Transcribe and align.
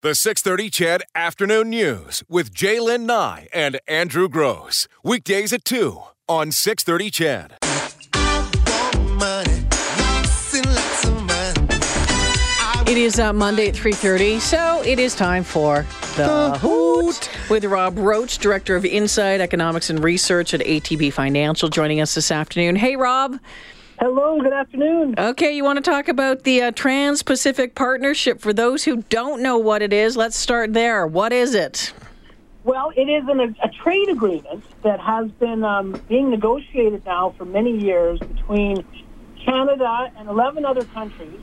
The 0.00 0.14
630 0.14 0.70
CHED 0.70 1.02
Afternoon 1.16 1.70
News 1.70 2.22
with 2.28 2.54
J'lyn 2.54 3.00
Nye 3.00 3.48
and 3.52 3.80
Andrew 3.88 4.28
Grose. 4.28 4.86
Weekdays 5.02 5.52
at 5.52 5.64
2 5.64 6.00
on 6.28 6.52
630 6.52 7.10
CHED. 7.10 7.56
It 12.88 12.96
is 12.96 13.18
uh, 13.18 13.32
Monday 13.32 13.70
at 13.70 13.74
3.30, 13.74 14.38
so 14.38 14.80
it 14.84 15.00
is 15.00 15.16
time 15.16 15.42
for 15.42 15.84
The, 16.16 16.56
Hoot 16.60 17.28
with 17.50 17.64
Rob 17.64 17.98
Roach, 17.98 18.38
Director 18.38 18.76
of 18.76 18.84
Inside 18.84 19.40
Economics 19.40 19.90
and 19.90 20.04
Research 20.04 20.54
at 20.54 20.60
ATB 20.60 21.12
Financial, 21.12 21.68
joining 21.68 22.00
us 22.00 22.14
this 22.14 22.30
afternoon. 22.30 22.76
Hey, 22.76 22.94
Rob. 22.94 23.40
Hello, 24.00 24.40
good 24.40 24.52
afternoon. 24.52 25.16
Okay, 25.18 25.50
you 25.50 25.64
want 25.64 25.76
to 25.76 25.90
talk 25.90 26.06
about 26.06 26.44
the 26.44 26.62
uh, 26.62 26.70
Trans 26.70 27.24
Pacific 27.24 27.74
Partnership. 27.74 28.40
For 28.40 28.52
those 28.52 28.84
who 28.84 29.02
don't 29.08 29.42
know 29.42 29.58
what 29.58 29.82
it 29.82 29.92
is, 29.92 30.16
let's 30.16 30.36
start 30.36 30.72
there. 30.72 31.04
What 31.04 31.32
is 31.32 31.52
it? 31.52 31.92
Well, 32.62 32.92
it 32.94 33.08
is 33.08 33.24
an, 33.28 33.40
a 33.40 33.68
trade 33.82 34.08
agreement 34.08 34.62
that 34.84 35.00
has 35.00 35.32
been 35.32 35.64
um, 35.64 36.00
being 36.08 36.30
negotiated 36.30 37.04
now 37.04 37.34
for 37.36 37.44
many 37.44 37.76
years 37.76 38.20
between 38.20 38.84
Canada 39.44 40.12
and 40.16 40.28
11 40.28 40.64
other 40.64 40.84
countries 40.84 41.40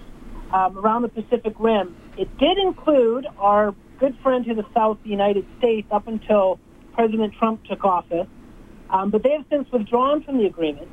um, 0.54 0.78
around 0.78 1.02
the 1.02 1.10
Pacific 1.10 1.56
Rim. 1.60 1.94
It 2.18 2.38
did 2.38 2.58
include 2.58 3.28
our 3.38 3.76
good 4.00 4.18
friend 4.24 4.46
to 4.46 4.54
the 4.54 4.66
south, 4.74 4.98
the 5.04 5.10
United 5.10 5.46
States, 5.58 5.90
up 5.92 6.08
until 6.08 6.62
President 6.94 7.34
Trump 7.38 7.66
took 7.66 7.84
office. 7.84 8.28
Um, 8.90 9.10
but 9.10 9.24
they 9.24 9.32
have 9.32 9.44
since 9.50 9.70
withdrawn 9.74 10.24
from 10.24 10.38
the 10.38 10.46
agreement. 10.46 10.90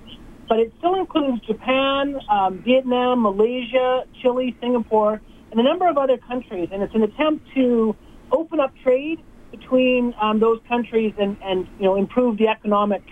But 0.52 0.58
it 0.58 0.74
still 0.76 0.96
includes 0.96 1.40
Japan, 1.46 2.20
um, 2.28 2.62
Vietnam, 2.62 3.22
Malaysia, 3.22 4.04
Chile, 4.20 4.54
Singapore, 4.60 5.18
and 5.50 5.58
a 5.58 5.62
number 5.62 5.88
of 5.88 5.96
other 5.96 6.18
countries. 6.18 6.68
And 6.70 6.82
it's 6.82 6.94
an 6.94 7.02
attempt 7.02 7.46
to 7.54 7.96
open 8.30 8.60
up 8.60 8.74
trade 8.82 9.18
between 9.50 10.14
um, 10.20 10.40
those 10.40 10.60
countries 10.68 11.14
and, 11.18 11.38
and 11.42 11.66
you 11.78 11.84
know 11.86 11.96
improve 11.96 12.36
the 12.36 12.48
economic 12.48 13.02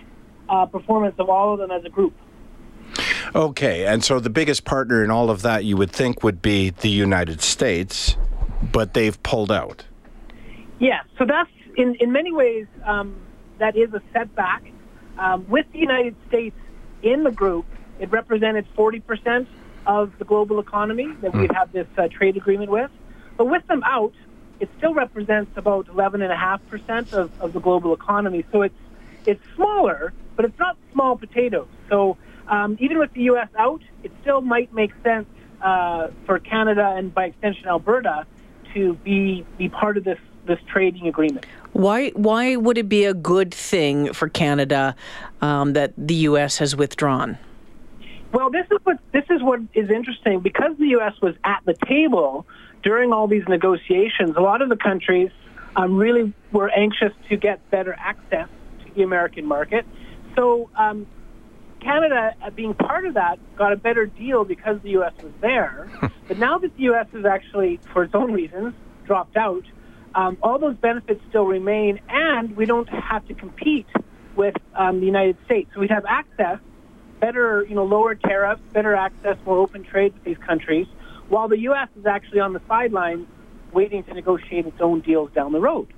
uh, 0.50 0.66
performance 0.66 1.14
of 1.18 1.30
all 1.30 1.54
of 1.54 1.60
them 1.60 1.70
as 1.70 1.82
a 1.86 1.88
group. 1.88 2.12
Okay, 3.34 3.86
and 3.86 4.04
so 4.04 4.20
the 4.20 4.28
biggest 4.28 4.66
partner 4.66 5.02
in 5.02 5.10
all 5.10 5.30
of 5.30 5.40
that 5.40 5.64
you 5.64 5.78
would 5.78 5.92
think 5.92 6.22
would 6.22 6.42
be 6.42 6.68
the 6.68 6.90
United 6.90 7.40
States, 7.40 8.18
but 8.70 8.92
they've 8.92 9.22
pulled 9.22 9.50
out. 9.50 9.86
Yeah, 10.78 11.00
so 11.16 11.24
that's 11.24 11.48
in, 11.78 11.94
in 12.00 12.12
many 12.12 12.32
ways 12.32 12.66
um, 12.84 13.16
that 13.56 13.78
is 13.78 13.94
a 13.94 14.02
setback. 14.12 14.62
Um, 15.18 15.46
with 15.50 15.66
the 15.72 15.78
United 15.78 16.16
States 16.28 16.56
in 17.02 17.24
the 17.24 17.30
group, 17.30 17.66
it 17.98 18.10
represented 18.10 18.66
40% 18.76 19.46
of 19.86 20.12
the 20.18 20.24
global 20.24 20.60
economy 20.60 21.08
that 21.20 21.34
we'd 21.34 21.52
have 21.52 21.72
this 21.72 21.86
uh, 21.96 22.08
trade 22.08 22.36
agreement 22.36 22.70
with. 22.70 22.90
But 23.36 23.46
with 23.46 23.66
them 23.66 23.82
out, 23.84 24.12
it 24.60 24.68
still 24.76 24.94
represents 24.94 25.50
about 25.56 25.86
11.5% 25.86 27.12
of, 27.12 27.30
of 27.40 27.52
the 27.52 27.60
global 27.60 27.94
economy. 27.94 28.44
So 28.52 28.62
it's, 28.62 28.74
it's 29.26 29.42
smaller, 29.56 30.12
but 30.36 30.44
it's 30.44 30.58
not 30.58 30.76
small 30.92 31.16
potatoes. 31.16 31.68
So 31.88 32.18
um, 32.48 32.76
even 32.80 32.98
with 32.98 33.12
the 33.14 33.22
U.S. 33.22 33.48
out, 33.58 33.82
it 34.02 34.12
still 34.20 34.42
might 34.42 34.72
make 34.72 34.92
sense 35.02 35.26
uh, 35.62 36.08
for 36.26 36.38
Canada 36.38 36.94
and 36.96 37.12
by 37.12 37.26
extension 37.26 37.66
Alberta 37.66 38.26
to 38.74 38.94
be, 38.94 39.46
be 39.58 39.68
part 39.68 39.96
of 39.96 40.04
this, 40.04 40.18
this 40.46 40.58
trading 40.70 41.08
agreement. 41.08 41.46
Why, 41.72 42.10
why 42.10 42.56
would 42.56 42.78
it 42.78 42.88
be 42.88 43.04
a 43.04 43.14
good 43.14 43.54
thing 43.54 44.12
for 44.12 44.28
Canada 44.28 44.96
um, 45.40 45.72
that 45.74 45.92
the 45.96 46.14
U.S. 46.14 46.58
has 46.58 46.74
withdrawn? 46.76 47.38
Well, 48.32 48.50
this 48.50 48.66
is 48.70 48.78
what 48.84 48.98
this 49.12 49.24
is 49.28 49.42
what 49.42 49.60
is 49.74 49.90
interesting 49.90 50.40
because 50.40 50.76
the 50.78 50.88
U.S. 50.88 51.14
was 51.20 51.34
at 51.44 51.62
the 51.64 51.74
table 51.86 52.46
during 52.82 53.12
all 53.12 53.26
these 53.26 53.42
negotiations. 53.48 54.36
A 54.36 54.40
lot 54.40 54.62
of 54.62 54.68
the 54.68 54.76
countries 54.76 55.30
um, 55.76 55.96
really 55.96 56.32
were 56.52 56.70
anxious 56.70 57.12
to 57.28 57.36
get 57.36 57.68
better 57.70 57.92
access 57.98 58.48
to 58.84 58.94
the 58.94 59.02
American 59.02 59.46
market. 59.46 59.84
So 60.36 60.70
um, 60.76 61.06
Canada, 61.80 62.34
uh, 62.42 62.50
being 62.50 62.74
part 62.74 63.06
of 63.06 63.14
that, 63.14 63.38
got 63.56 63.72
a 63.72 63.76
better 63.76 64.06
deal 64.06 64.44
because 64.44 64.80
the 64.82 64.90
U.S. 64.90 65.12
was 65.22 65.32
there. 65.40 65.90
but 66.28 66.38
now 66.38 66.58
that 66.58 66.76
the 66.76 66.82
U.S. 66.84 67.06
has 67.12 67.24
actually, 67.24 67.80
for 67.92 68.04
its 68.04 68.14
own 68.14 68.32
reasons, 68.32 68.74
dropped 69.06 69.36
out, 69.36 69.64
um, 70.14 70.38
all 70.42 70.58
those 70.58 70.76
benefits 70.76 71.20
still 71.28 71.44
remain, 71.44 72.00
and 72.08 72.56
we 72.56 72.66
don't 72.66 72.88
have 72.88 73.26
to 73.28 73.34
compete 73.34 73.86
with 74.36 74.54
um, 74.74 75.00
the 75.00 75.06
United 75.06 75.36
States. 75.44 75.70
So 75.74 75.80
we'd 75.80 75.90
have 75.90 76.04
access, 76.06 76.58
better, 77.20 77.64
you 77.68 77.74
know, 77.74 77.84
lower 77.84 78.14
tariffs, 78.14 78.62
better 78.72 78.94
access, 78.94 79.36
more 79.44 79.58
open 79.58 79.84
trade 79.84 80.14
with 80.14 80.24
these 80.24 80.38
countries, 80.38 80.86
while 81.28 81.48
the 81.48 81.58
U.S. 81.60 81.88
is 81.98 82.06
actually 82.06 82.40
on 82.40 82.52
the 82.52 82.60
sidelines 82.66 83.26
waiting 83.72 84.02
to 84.04 84.14
negotiate 84.14 84.66
its 84.66 84.80
own 84.80 85.00
deals 85.00 85.30
down 85.32 85.52
the 85.52 85.60
road. 85.60 85.92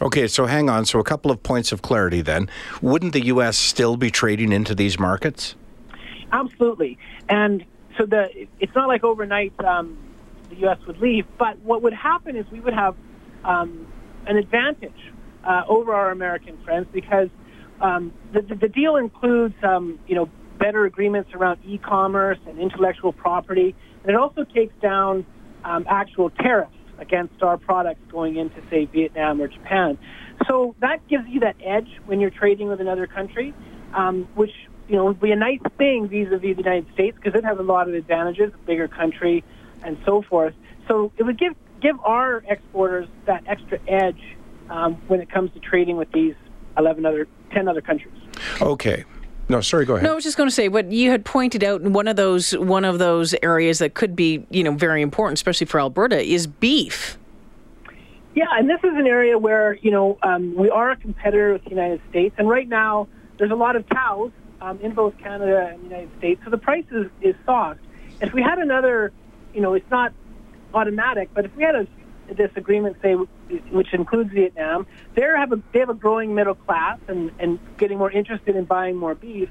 Okay, 0.00 0.26
so 0.26 0.46
hang 0.46 0.70
on. 0.70 0.86
So 0.86 0.98
a 0.98 1.04
couple 1.04 1.30
of 1.30 1.42
points 1.42 1.72
of 1.72 1.82
clarity 1.82 2.22
then. 2.22 2.48
Wouldn't 2.80 3.12
the 3.12 3.26
U.S. 3.26 3.58
still 3.58 3.96
be 3.96 4.10
trading 4.10 4.52
into 4.52 4.74
these 4.74 4.98
markets? 4.98 5.54
Absolutely. 6.32 6.98
And 7.28 7.64
so 7.98 8.06
the 8.06 8.48
it's 8.58 8.74
not 8.74 8.88
like 8.88 9.04
overnight 9.04 9.52
um, 9.62 9.98
the 10.48 10.56
U.S. 10.60 10.78
would 10.86 10.98
leave, 10.98 11.26
but 11.38 11.58
what 11.60 11.82
would 11.82 11.92
happen 11.92 12.36
is 12.36 12.46
we 12.50 12.60
would 12.60 12.74
have 12.74 12.96
um, 13.44 13.86
an 14.26 14.36
advantage 14.36 15.12
uh, 15.44 15.62
over 15.68 15.92
our 15.94 16.10
American 16.10 16.62
friends 16.64 16.86
because 16.92 17.28
um, 17.80 18.12
the, 18.32 18.42
the, 18.42 18.68
deal 18.68 18.96
includes 18.96 19.54
um, 19.64 19.98
you 20.06 20.14
know 20.14 20.30
better 20.58 20.84
agreements 20.84 21.30
around 21.34 21.58
e-commerce 21.64 22.38
and 22.46 22.58
intellectual 22.58 23.12
property, 23.12 23.74
and 24.02 24.10
it 24.10 24.16
also 24.16 24.44
takes 24.44 24.74
down 24.80 25.26
um, 25.64 25.84
actual 25.88 26.30
tariffs 26.30 26.76
against 26.98 27.42
our 27.42 27.58
products 27.58 28.00
going 28.10 28.36
into, 28.36 28.62
say, 28.70 28.84
Vietnam 28.84 29.40
or 29.40 29.48
Japan. 29.48 29.98
So 30.48 30.74
that 30.80 31.06
gives 31.08 31.24
you 31.28 31.40
that 31.40 31.56
edge 31.64 31.88
when 32.06 32.20
you're 32.20 32.30
trading 32.30 32.68
with 32.68 32.80
another 32.80 33.06
country, 33.06 33.52
um, 33.94 34.28
which 34.34 34.52
you 34.88 34.96
know 34.96 35.06
would 35.06 35.20
be 35.20 35.32
a 35.32 35.36
nice 35.36 35.60
thing 35.78 36.08
vis-a-vis 36.08 36.56
the 36.56 36.62
United 36.62 36.86
States 36.94 37.16
because 37.16 37.36
it 37.38 37.44
has 37.44 37.58
a 37.58 37.62
lot 37.62 37.88
of 37.88 37.94
advantages, 37.94 38.52
a 38.54 38.66
bigger 38.66 38.88
country, 38.88 39.44
and 39.84 39.98
so 40.04 40.22
forth. 40.22 40.54
So 40.88 41.12
it 41.16 41.24
would 41.24 41.38
give 41.38 41.54
give 41.82 41.98
our 42.00 42.42
exporters 42.48 43.08
that 43.26 43.42
extra 43.46 43.78
edge 43.88 44.20
um, 44.70 44.94
when 45.08 45.20
it 45.20 45.30
comes 45.30 45.52
to 45.52 45.60
trading 45.60 45.96
with 45.96 46.10
these 46.12 46.34
11 46.78 47.04
other, 47.04 47.26
10 47.52 47.68
other 47.68 47.80
countries. 47.80 48.14
Okay. 48.60 49.04
No, 49.48 49.60
sorry. 49.60 49.84
Go 49.84 49.94
ahead. 49.94 50.04
No, 50.04 50.12
I 50.12 50.14
was 50.14 50.24
just 50.24 50.36
going 50.36 50.48
to 50.48 50.54
say 50.54 50.68
what 50.68 50.90
you 50.90 51.10
had 51.10 51.24
pointed 51.24 51.62
out. 51.62 51.82
In 51.82 51.92
one 51.92 52.08
of 52.08 52.16
those 52.16 52.56
one 52.56 52.84
of 52.84 52.98
those 52.98 53.34
areas 53.42 53.80
that 53.80 53.92
could 53.92 54.16
be 54.16 54.46
you 54.50 54.62
know 54.62 54.72
very 54.72 55.02
important, 55.02 55.36
especially 55.36 55.66
for 55.66 55.80
Alberta, 55.80 56.22
is 56.22 56.46
beef. 56.46 57.18
Yeah, 58.34 58.46
and 58.52 58.70
this 58.70 58.78
is 58.78 58.92
an 58.94 59.06
area 59.06 59.36
where 59.36 59.74
you 59.74 59.90
know 59.90 60.16
um, 60.22 60.54
we 60.54 60.70
are 60.70 60.92
a 60.92 60.96
competitor 60.96 61.52
with 61.52 61.64
the 61.64 61.70
United 61.70 62.00
States, 62.08 62.34
and 62.38 62.48
right 62.48 62.68
now 62.68 63.08
there's 63.36 63.50
a 63.50 63.56
lot 63.56 63.76
of 63.76 63.86
cows 63.88 64.30
um, 64.62 64.78
in 64.80 64.94
both 64.94 65.18
Canada 65.18 65.70
and 65.72 65.80
the 65.80 65.84
United 65.84 66.10
States, 66.18 66.40
so 66.44 66.50
the 66.50 66.58
price 66.58 66.86
is, 66.92 67.08
is 67.20 67.34
soft. 67.44 67.80
If 68.20 68.32
we 68.32 68.40
had 68.40 68.58
another, 68.58 69.12
you 69.52 69.60
know, 69.60 69.74
it's 69.74 69.90
not 69.90 70.14
automatic, 70.74 71.30
but 71.34 71.44
if 71.44 71.54
we 71.56 71.62
had 71.62 71.74
a 71.74 71.86
this 72.36 72.50
agreement, 72.56 72.96
say, 73.02 73.14
which 73.14 73.92
includes 73.92 74.30
Vietnam, 74.32 74.86
they 75.14 75.22
have 75.22 75.52
a 75.52 75.62
they 75.72 75.80
have 75.80 75.90
a 75.90 75.94
growing 75.94 76.34
middle 76.34 76.54
class 76.54 76.98
and 77.08 77.30
and 77.38 77.58
getting 77.76 77.98
more 77.98 78.10
interested 78.10 78.56
in 78.56 78.64
buying 78.64 78.96
more 78.96 79.14
beef. 79.14 79.48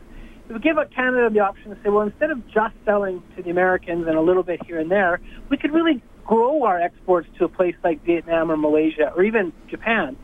It 0.49 0.53
would 0.53 0.63
give 0.63 0.77
Canada 0.93 1.29
the 1.29 1.39
option 1.39 1.69
to 1.69 1.81
say, 1.81 1.89
well, 1.89 2.01
instead 2.01 2.29
of 2.29 2.45
just 2.47 2.75
selling 2.83 3.23
to 3.37 3.43
the 3.43 3.49
Americans 3.49 4.05
and 4.07 4.17
a 4.17 4.21
little 4.21 4.43
bit 4.43 4.61
here 4.65 4.79
and 4.79 4.91
there, 4.91 5.21
we 5.49 5.55
could 5.55 5.71
really 5.71 6.01
grow 6.25 6.63
our 6.63 6.79
exports 6.79 7.27
to 7.37 7.45
a 7.45 7.49
place 7.49 7.75
like 7.83 8.03
Vietnam 8.03 8.51
or 8.51 8.57
Malaysia 8.57 9.13
or 9.15 9.23
even 9.23 9.53
Japan. 9.69 10.17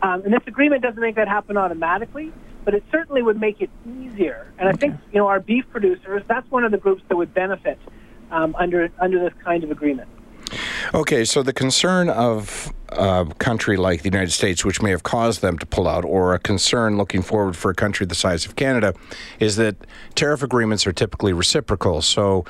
Um, 0.00 0.22
and 0.24 0.32
this 0.32 0.42
agreement 0.46 0.82
doesn't 0.82 1.00
make 1.00 1.16
that 1.16 1.28
happen 1.28 1.56
automatically, 1.56 2.32
but 2.64 2.72
it 2.72 2.84
certainly 2.90 3.20
would 3.20 3.40
make 3.40 3.60
it 3.60 3.70
easier. 3.86 4.52
And 4.58 4.68
I 4.68 4.72
think 4.72 4.96
you 5.12 5.18
know 5.18 5.26
our 5.26 5.40
beef 5.40 5.64
producers, 5.70 6.22
that's 6.28 6.50
one 6.50 6.64
of 6.64 6.70
the 6.70 6.78
groups 6.78 7.02
that 7.08 7.16
would 7.16 7.34
benefit 7.34 7.78
um, 8.30 8.54
under 8.58 8.90
under 8.98 9.18
this 9.18 9.34
kind 9.44 9.64
of 9.64 9.70
agreement. 9.70 10.08
Okay, 10.94 11.24
so 11.24 11.42
the 11.42 11.52
concern 11.52 12.08
of 12.08 12.72
a 12.90 13.26
country 13.38 13.76
like 13.76 14.02
the 14.02 14.08
United 14.08 14.30
States, 14.30 14.64
which 14.64 14.80
may 14.80 14.90
have 14.90 15.02
caused 15.02 15.42
them 15.42 15.58
to 15.58 15.66
pull 15.66 15.86
out, 15.86 16.04
or 16.04 16.34
a 16.34 16.38
concern 16.38 16.96
looking 16.96 17.22
forward 17.22 17.56
for 17.56 17.70
a 17.70 17.74
country 17.74 18.06
the 18.06 18.14
size 18.14 18.46
of 18.46 18.56
Canada, 18.56 18.94
is 19.38 19.56
that 19.56 19.76
tariff 20.14 20.42
agreements 20.42 20.86
are 20.86 20.92
typically 20.92 21.32
reciprocal. 21.32 22.02
So, 22.02 22.44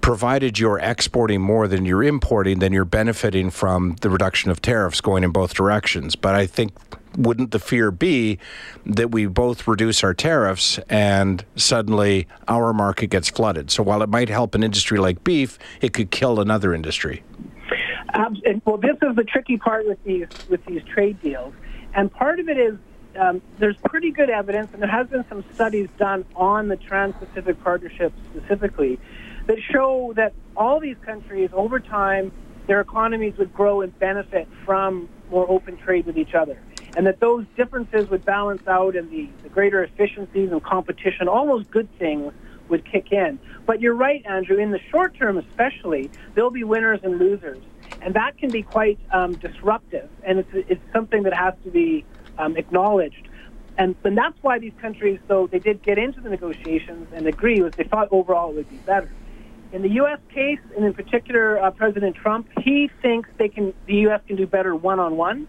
provided 0.00 0.58
you're 0.58 0.78
exporting 0.78 1.40
more 1.40 1.68
than 1.68 1.84
you're 1.84 2.02
importing, 2.02 2.58
then 2.58 2.72
you're 2.72 2.84
benefiting 2.84 3.50
from 3.50 3.96
the 4.00 4.10
reduction 4.10 4.50
of 4.50 4.60
tariffs 4.60 5.00
going 5.00 5.22
in 5.22 5.30
both 5.30 5.54
directions. 5.54 6.16
But 6.16 6.34
I 6.34 6.46
think 6.46 6.72
wouldn't 7.16 7.50
the 7.50 7.58
fear 7.58 7.90
be 7.90 8.38
that 8.86 9.10
we 9.10 9.26
both 9.26 9.68
reduce 9.68 10.02
our 10.02 10.14
tariffs 10.14 10.78
and 10.88 11.44
suddenly 11.56 12.26
our 12.48 12.72
market 12.72 13.08
gets 13.08 13.28
flooded? 13.28 13.70
So 13.70 13.82
while 13.82 14.02
it 14.02 14.08
might 14.08 14.28
help 14.28 14.54
an 14.54 14.62
industry 14.62 14.98
like 14.98 15.22
beef, 15.24 15.58
it 15.80 15.92
could 15.92 16.10
kill 16.10 16.40
another 16.40 16.74
industry. 16.74 17.22
And, 18.14 18.60
well, 18.64 18.76
this 18.76 18.96
is 19.02 19.16
the 19.16 19.24
tricky 19.24 19.56
part 19.56 19.86
with 19.86 20.02
these 20.04 20.26
with 20.48 20.64
these 20.66 20.82
trade 20.84 21.20
deals, 21.20 21.54
and 21.94 22.12
part 22.12 22.40
of 22.40 22.48
it 22.48 22.58
is 22.58 22.78
um, 23.18 23.42
there's 23.58 23.76
pretty 23.84 24.10
good 24.10 24.30
evidence, 24.30 24.70
and 24.72 24.82
there 24.82 24.90
has 24.90 25.06
been 25.08 25.24
some 25.28 25.44
studies 25.54 25.88
done 25.98 26.24
on 26.34 26.68
the 26.68 26.76
Trans-Pacific 26.76 27.62
Partnership 27.62 28.12
specifically 28.30 28.98
that 29.46 29.58
show 29.70 30.12
that 30.16 30.32
all 30.56 30.80
these 30.80 30.96
countries 31.04 31.50
over 31.52 31.80
time 31.80 32.32
their 32.66 32.80
economies 32.80 33.34
would 33.38 33.52
grow 33.52 33.80
and 33.80 33.98
benefit 33.98 34.48
from 34.64 35.08
more 35.30 35.50
open 35.50 35.76
trade 35.76 36.06
with 36.06 36.16
each 36.16 36.34
other. 36.34 36.60
And 36.96 37.06
that 37.06 37.20
those 37.20 37.44
differences 37.56 38.08
would 38.10 38.24
balance 38.24 38.62
out 38.68 38.94
and 38.96 39.10
the, 39.10 39.28
the 39.42 39.48
greater 39.48 39.82
efficiencies 39.82 40.52
and 40.52 40.62
competition, 40.62 41.26
all 41.26 41.46
those 41.46 41.66
good 41.70 41.88
things 41.98 42.32
would 42.68 42.84
kick 42.90 43.10
in. 43.10 43.40
But 43.66 43.80
you're 43.80 43.94
right, 43.94 44.22
Andrew, 44.26 44.58
in 44.58 44.70
the 44.70 44.78
short 44.90 45.16
term 45.18 45.38
especially, 45.38 46.10
there'll 46.34 46.50
be 46.50 46.64
winners 46.64 47.00
and 47.02 47.18
losers. 47.18 47.62
And 48.04 48.14
that 48.14 48.36
can 48.36 48.50
be 48.50 48.62
quite 48.62 48.98
um, 49.12 49.36
disruptive. 49.36 50.08
And 50.24 50.40
it's, 50.40 50.48
it's 50.52 50.82
something 50.92 51.22
that 51.22 51.34
has 51.34 51.54
to 51.64 51.70
be 51.70 52.04
um, 52.36 52.56
acknowledged. 52.56 53.28
And, 53.78 53.94
and 54.04 54.18
that's 54.18 54.36
why 54.42 54.58
these 54.58 54.72
countries, 54.80 55.20
though 55.28 55.46
they 55.46 55.60
did 55.60 55.82
get 55.82 55.98
into 55.98 56.20
the 56.20 56.28
negotiations 56.28 57.08
and 57.14 57.26
agree, 57.26 57.62
was 57.62 57.72
they 57.74 57.84
thought 57.84 58.08
overall 58.10 58.50
it 58.50 58.56
would 58.56 58.70
be 58.70 58.76
better. 58.78 59.10
In 59.72 59.82
the 59.82 59.90
U.S. 59.90 60.18
case, 60.34 60.58
and 60.76 60.84
in 60.84 60.92
particular 60.92 61.62
uh, 61.62 61.70
President 61.70 62.14
Trump, 62.16 62.48
he 62.60 62.90
thinks 63.00 63.30
they 63.38 63.48
can, 63.48 63.72
the 63.86 63.94
U.S. 64.08 64.20
can 64.26 64.36
do 64.36 64.46
better 64.46 64.76
one-on-one. 64.76 65.48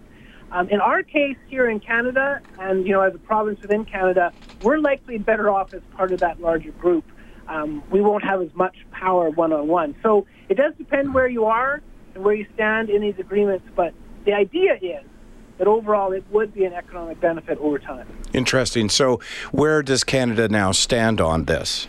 Um, 0.52 0.70
in 0.70 0.80
our 0.80 1.02
case 1.02 1.36
here 1.48 1.68
in 1.70 1.80
Canada, 1.80 2.40
and 2.60 2.86
you 2.86 2.94
know, 2.94 3.02
as 3.02 3.14
a 3.16 3.18
province 3.18 3.60
within 3.62 3.84
Canada, 3.84 4.32
we're 4.62 4.78
likely 4.78 5.18
better 5.18 5.50
off 5.50 5.74
as 5.74 5.82
part 5.98 6.14
of 6.14 6.20
that 6.20 6.40
larger 6.40 6.72
group. 6.72 7.04
Um, 7.48 7.84
we 7.92 8.00
won't 8.00 8.24
have 8.24 8.42
as 8.42 8.54
much 8.54 8.78
power 8.92 9.30
one-on-one. 9.30 9.96
So 10.02 10.28
it 10.48 10.56
does 10.56 10.74
depend 10.78 11.14
where 11.14 11.28
you 11.28 11.46
are 11.46 11.82
and 12.16 12.24
where 12.24 12.34
you 12.34 12.46
stand 12.54 12.90
in 12.90 13.02
these 13.02 13.18
agreements. 13.20 13.66
But 13.76 13.94
the 14.26 14.34
idea 14.34 14.78
is 14.82 15.04
that 15.58 15.68
overall 15.68 16.12
it 16.12 16.24
would 16.32 16.54
be 16.54 16.66
an 16.66 16.74
economic 16.74 17.20
benefit 17.20 17.58
over 17.60 17.80
time. 17.80 18.08
Interesting. 18.34 18.90
So 18.90 19.20
where 19.52 19.84
does 19.84 20.04
Canada 20.04 20.48
now 20.50 20.72
stand 20.72 21.22
on 21.22 21.46
this? 21.46 21.88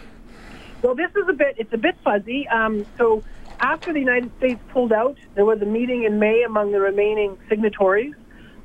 Well, 0.82 0.94
this 0.94 1.10
is 1.16 1.28
a 1.28 1.32
bit, 1.32 1.56
it's 1.58 1.72
a 1.72 1.78
bit 1.78 1.96
fuzzy. 2.04 2.46
Um, 2.48 2.84
so 2.98 3.22
after 3.60 3.92
the 3.92 4.00
United 4.00 4.30
States 4.38 4.60
pulled 4.68 4.92
out, 4.92 5.16
there 5.34 5.44
was 5.44 5.62
a 5.62 5.66
meeting 5.66 6.04
in 6.04 6.18
May 6.18 6.42
among 6.42 6.72
the 6.72 6.80
remaining 6.80 7.38
signatories. 7.48 8.14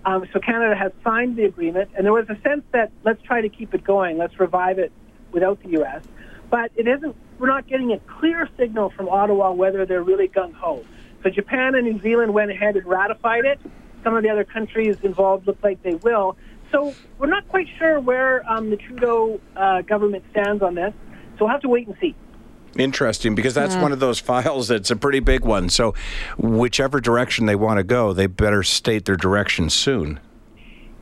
Um, 0.06 0.26
so 0.34 0.40
Canada 0.40 0.76
has 0.76 0.92
signed 1.04 1.38
the 1.38 1.46
agreement, 1.46 1.92
and 1.96 2.06
there 2.06 2.14
was 2.14 2.30
a 2.30 2.40
sense 2.42 2.64
that 2.72 2.92
let's 3.04 3.22
try 3.22 3.42
to 3.42 3.50
keep 3.50 3.74
it 3.74 3.84
going, 3.84 4.18
let's 4.18 4.40
revive 4.40 4.80
it 4.80 4.92
without 5.32 5.62
the 5.62 5.70
U.S. 5.72 6.04
But 6.50 6.72
it 6.76 6.88
isn't. 6.88 7.16
We're 7.38 7.48
not 7.48 7.68
getting 7.68 7.94
a 7.94 8.00
clear 8.00 8.50
signal 8.58 8.90
from 8.90 9.08
Ottawa 9.08 9.52
whether 9.52 9.86
they're 9.86 10.04
really 10.04 10.28
gung 10.28 10.54
ho. 10.54 10.84
So 11.24 11.30
Japan 11.30 11.76
and 11.76 11.86
New 11.86 12.02
Zealand 12.02 12.34
went 12.34 12.52
ahead 12.52 12.76
and 12.76 12.86
ratified 12.86 13.46
it. 13.46 13.60
Some 14.04 14.16
of 14.16 14.24
the 14.24 14.30
other 14.30 14.46
countries 14.46 14.98
involved 15.04 15.48
look 15.48 15.58
like 15.62 15.82
they 15.84 15.96
will. 15.96 16.38
So 16.72 16.94
we're 17.18 17.28
not 17.28 17.48
quite 17.50 17.68
sure 17.78 18.00
where 18.00 18.50
um, 18.50 18.70
the 18.70 18.78
Trudeau 18.78 19.42
uh, 19.56 19.82
government 19.82 20.24
stands 20.32 20.62
on 20.62 20.76
this. 20.76 20.94
So 21.38 21.46
we'll 21.46 21.50
have 21.50 21.62
to 21.62 21.70
wait 21.70 21.88
and 21.88 21.98
see. 22.00 22.16
Interesting, 22.78 23.34
because 23.34 23.56
that's 23.56 23.76
one 23.76 23.92
of 23.92 24.00
those 24.00 24.20
files 24.20 24.68
that's 24.68 24.92
a 24.92 24.96
pretty 24.96 25.20
big 25.20 25.44
one. 25.44 25.70
So, 25.70 25.96
whichever 26.38 27.02
direction 27.02 27.48
they 27.48 27.56
want 27.56 27.78
to 27.78 27.84
go, 27.84 28.14
they 28.14 28.28
better 28.28 28.62
state 28.62 29.06
their 29.06 29.16
direction 29.16 29.72
soon. 29.72 30.20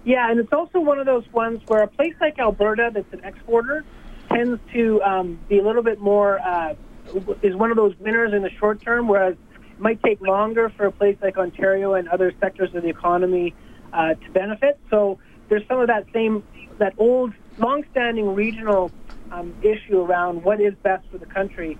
Yeah, 0.06 0.31
and 0.31 0.40
it's 0.40 0.54
also 0.54 0.80
one 0.80 1.00
of 1.00 1.06
those 1.06 1.25
ones 1.34 1.60
where 1.68 1.84
a 1.84 1.88
place 1.88 2.13
like 2.22 2.40
Alberta, 2.40 2.92
that's 2.94 3.12
an 3.12 3.22
exporter, 3.25 3.84
tends 4.30 4.62
to 4.72 5.02
um, 5.04 5.40
be 5.50 5.60
a 5.60 5.63
little 5.63 5.84
bit 5.84 6.00
more, 6.00 6.40
uh, 6.40 6.75
is 7.42 7.56
one 7.56 7.72
of 7.72 7.75
those 7.75 7.94
winners 8.00 8.34
in 8.34 8.44
the 8.44 8.50
short 8.52 8.81
term, 8.81 9.10
whereas 9.10 9.34
it 9.34 9.40
might 9.79 10.01
take 10.03 10.21
longer 10.21 10.71
for 10.75 10.88
a 10.88 10.91
place 10.91 11.18
like 11.21 11.38
Ontario 11.38 11.94
and 11.94 12.07
other 12.09 12.33
sectors 12.39 12.69
of 12.74 12.83
the 12.83 12.89
economy 12.89 13.56
uh, 13.94 14.13
to 14.13 14.31
benefit. 14.33 14.79
So 14.89 15.19
there's 15.50 15.63
some 15.68 15.79
of 15.79 15.88
that 15.88 16.06
same, 16.13 16.44
that 16.79 16.94
old, 16.97 17.33
long-standing 17.57 18.33
regional 18.33 18.91
um, 19.31 19.56
issue 19.62 20.00
around 20.00 20.44
what 20.44 20.62
is 20.62 20.74
best 20.83 21.06
for 21.12 21.18
the 21.18 21.25
country. 21.25 21.77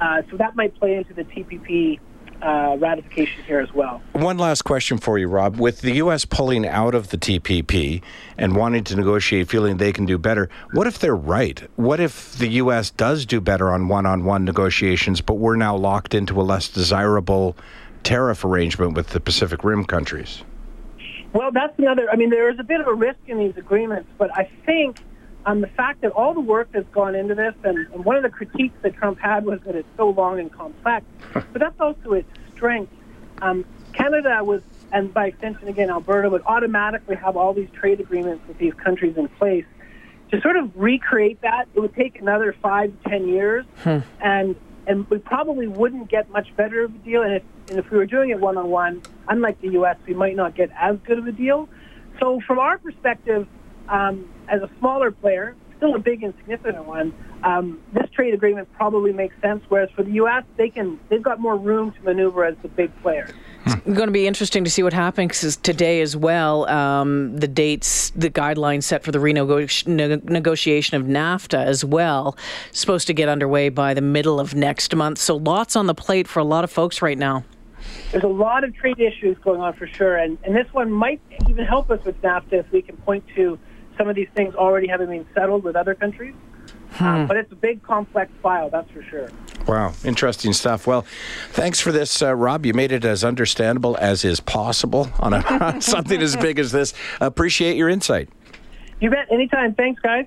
Uh, 0.00 0.22
so 0.30 0.36
that 0.36 0.56
might 0.56 0.74
play 0.78 0.94
into 0.94 1.14
the 1.14 1.22
TPP 1.22 1.98
uh, 2.42 2.76
ratification 2.78 3.42
here 3.44 3.60
as 3.60 3.72
well. 3.72 4.02
One 4.12 4.38
last 4.38 4.62
question 4.62 4.98
for 4.98 5.18
you, 5.18 5.28
Rob. 5.28 5.58
With 5.58 5.80
the 5.80 5.92
U.S. 5.96 6.24
pulling 6.24 6.66
out 6.66 6.94
of 6.94 7.08
the 7.08 7.18
TPP 7.18 8.02
and 8.36 8.56
wanting 8.56 8.84
to 8.84 8.96
negotiate, 8.96 9.48
feeling 9.48 9.76
they 9.76 9.92
can 9.92 10.06
do 10.06 10.18
better, 10.18 10.48
what 10.72 10.86
if 10.86 10.98
they're 10.98 11.16
right? 11.16 11.60
What 11.76 12.00
if 12.00 12.36
the 12.38 12.48
U.S. 12.48 12.90
does 12.90 13.26
do 13.26 13.40
better 13.40 13.72
on 13.72 13.88
one 13.88 14.06
on 14.06 14.24
one 14.24 14.44
negotiations, 14.44 15.20
but 15.20 15.34
we're 15.34 15.56
now 15.56 15.76
locked 15.76 16.14
into 16.14 16.40
a 16.40 16.42
less 16.42 16.68
desirable 16.68 17.56
tariff 18.02 18.44
arrangement 18.44 18.94
with 18.94 19.08
the 19.08 19.20
Pacific 19.20 19.64
Rim 19.64 19.84
countries? 19.84 20.42
Well, 21.32 21.50
that's 21.50 21.76
another. 21.78 22.08
I 22.10 22.16
mean, 22.16 22.30
there 22.30 22.48
is 22.50 22.58
a 22.60 22.64
bit 22.64 22.80
of 22.80 22.86
a 22.86 22.94
risk 22.94 23.18
in 23.26 23.38
these 23.38 23.56
agreements, 23.56 24.08
but 24.18 24.30
I 24.36 24.48
think 24.64 25.00
um, 25.46 25.60
the 25.60 25.68
fact 25.68 26.00
that 26.00 26.12
all 26.12 26.34
the 26.34 26.40
work 26.40 26.68
that's 26.72 26.88
gone 26.88 27.14
into 27.14 27.34
this, 27.34 27.54
and, 27.64 27.78
and 27.92 28.04
one 28.04 28.16
of 28.16 28.22
the 28.22 28.30
critiques 28.30 28.76
that 28.82 28.94
Trump 28.94 29.18
had 29.18 29.44
was 29.44 29.60
that 29.62 29.74
it's 29.74 29.88
so 29.96 30.10
long 30.10 30.40
and 30.40 30.50
complex, 30.50 31.04
but 31.32 31.54
that's 31.54 31.78
also 31.80 32.12
its 32.12 32.28
strength. 32.54 32.92
Um, 33.42 33.64
Canada 33.92 34.42
was, 34.42 34.62
and 34.92 35.12
by 35.12 35.26
extension 35.26 35.68
again, 35.68 35.90
Alberta 35.90 36.30
would 36.30 36.42
automatically 36.46 37.16
have 37.16 37.36
all 37.36 37.52
these 37.52 37.68
trade 37.70 38.00
agreements 38.00 38.46
with 38.48 38.58
these 38.58 38.74
countries 38.74 39.16
in 39.16 39.28
place. 39.28 39.66
To 40.30 40.40
sort 40.40 40.56
of 40.56 40.70
recreate 40.74 41.40
that, 41.42 41.68
it 41.74 41.80
would 41.80 41.94
take 41.94 42.18
another 42.20 42.54
five 42.62 42.92
to 43.02 43.08
ten 43.08 43.28
years, 43.28 43.66
and 44.20 44.56
and 44.86 45.08
we 45.08 45.18
probably 45.18 45.66
wouldn't 45.66 46.08
get 46.10 46.28
much 46.30 46.54
better 46.56 46.84
of 46.84 46.94
a 46.94 46.98
deal. 46.98 47.22
And 47.22 47.34
if, 47.34 47.42
and 47.70 47.78
if 47.78 47.90
we 47.90 47.96
were 47.98 48.06
doing 48.06 48.30
it 48.30 48.40
one 48.40 48.56
on 48.56 48.68
one, 48.68 49.02
unlike 49.28 49.60
the 49.60 49.70
U.S., 49.70 49.96
we 50.06 50.14
might 50.14 50.36
not 50.36 50.54
get 50.54 50.70
as 50.78 50.98
good 51.04 51.18
of 51.18 51.26
a 51.26 51.32
deal. 51.32 51.68
So, 52.20 52.40
from 52.46 52.58
our 52.58 52.78
perspective, 52.78 53.46
um, 53.88 54.28
as 54.48 54.62
a 54.62 54.70
smaller 54.78 55.10
player, 55.10 55.54
still 55.76 55.94
a 55.94 55.98
big 55.98 56.22
and 56.22 56.34
significant 56.38 56.84
one, 56.86 57.12
um, 57.42 57.80
this 57.92 58.08
trade 58.10 58.32
agreement 58.32 58.72
probably 58.72 59.12
makes 59.12 59.34
sense. 59.42 59.62
Whereas 59.68 59.90
for 59.90 60.02
the 60.02 60.12
U.S., 60.12 60.44
they 60.56 60.70
can 60.70 60.98
they've 61.08 61.22
got 61.22 61.40
more 61.40 61.56
room 61.56 61.92
to 61.92 62.02
maneuver 62.02 62.44
as 62.44 62.56
the 62.62 62.68
big 62.68 62.90
player. 63.02 63.28
It's 63.66 63.74
going 63.84 64.08
to 64.08 64.12
be 64.12 64.26
interesting 64.26 64.64
to 64.64 64.70
see 64.70 64.82
what 64.82 64.92
happens 64.92 65.56
today 65.56 66.02
as 66.02 66.16
well. 66.16 66.68
Um, 66.68 67.36
the 67.36 67.48
dates, 67.48 68.10
the 68.10 68.30
guidelines 68.30 68.84
set 68.84 69.02
for 69.02 69.10
the 69.10 69.18
renegotiation 69.18 70.92
of 70.92 71.02
NAFTA 71.04 71.64
as 71.64 71.84
well, 71.84 72.36
supposed 72.72 73.06
to 73.06 73.14
get 73.14 73.28
underway 73.28 73.70
by 73.70 73.94
the 73.94 74.02
middle 74.02 74.38
of 74.38 74.54
next 74.54 74.94
month. 74.94 75.18
So 75.18 75.36
lots 75.36 75.76
on 75.76 75.86
the 75.86 75.94
plate 75.94 76.28
for 76.28 76.40
a 76.40 76.44
lot 76.44 76.64
of 76.64 76.70
folks 76.70 77.00
right 77.00 77.16
now. 77.16 77.44
There's 78.12 78.24
a 78.24 78.28
lot 78.28 78.64
of 78.64 78.74
trade 78.74 79.00
issues 79.00 79.36
going 79.38 79.60
on 79.60 79.72
for 79.74 79.86
sure, 79.86 80.16
and, 80.16 80.38
and 80.44 80.54
this 80.54 80.72
one 80.72 80.90
might 80.90 81.20
even 81.48 81.64
help 81.64 81.90
us 81.90 82.04
with 82.04 82.20
NAFTA 82.22 82.52
if 82.52 82.72
we 82.72 82.82
can 82.82 82.96
point 82.98 83.24
to 83.34 83.58
some 83.96 84.08
of 84.08 84.16
these 84.16 84.28
things 84.34 84.54
already 84.54 84.86
having 84.86 85.08
been 85.08 85.26
settled 85.34 85.64
with 85.64 85.76
other 85.76 85.94
countries. 85.94 86.34
Um, 87.00 87.26
but 87.26 87.36
it's 87.36 87.50
a 87.50 87.56
big, 87.56 87.82
complex 87.82 88.30
file, 88.40 88.70
that's 88.70 88.90
for 88.90 89.02
sure. 89.02 89.28
Wow, 89.66 89.94
interesting 90.04 90.52
stuff. 90.52 90.86
Well, 90.86 91.02
thanks 91.50 91.80
for 91.80 91.90
this, 91.90 92.22
uh, 92.22 92.34
Rob. 92.34 92.64
You 92.64 92.74
made 92.74 92.92
it 92.92 93.04
as 93.04 93.24
understandable 93.24 93.96
as 94.00 94.24
is 94.24 94.38
possible 94.38 95.08
on, 95.18 95.32
a, 95.32 95.38
on 95.60 95.80
something 95.80 96.20
as 96.22 96.36
big 96.36 96.58
as 96.58 96.70
this. 96.70 96.94
Appreciate 97.20 97.76
your 97.76 97.88
insight. 97.88 98.28
You 99.00 99.10
bet. 99.10 99.30
Anytime. 99.30 99.74
Thanks, 99.74 100.00
guys. 100.02 100.26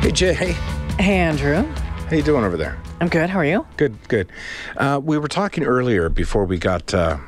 Hey, 0.00 0.12
Jay. 0.12 0.32
Hey, 0.32 0.56
Andrew. 0.98 1.62
How 1.64 2.16
you 2.16 2.22
doing 2.22 2.44
over 2.44 2.56
there? 2.56 2.80
I'm 3.00 3.08
good. 3.08 3.28
How 3.28 3.40
are 3.40 3.44
you? 3.44 3.66
Good, 3.76 3.96
good. 4.08 4.30
Uh, 4.76 5.00
we 5.02 5.18
were 5.18 5.28
talking 5.28 5.64
earlier 5.64 6.08
before 6.08 6.46
we 6.46 6.56
got 6.56 6.94
uh, 6.94 7.18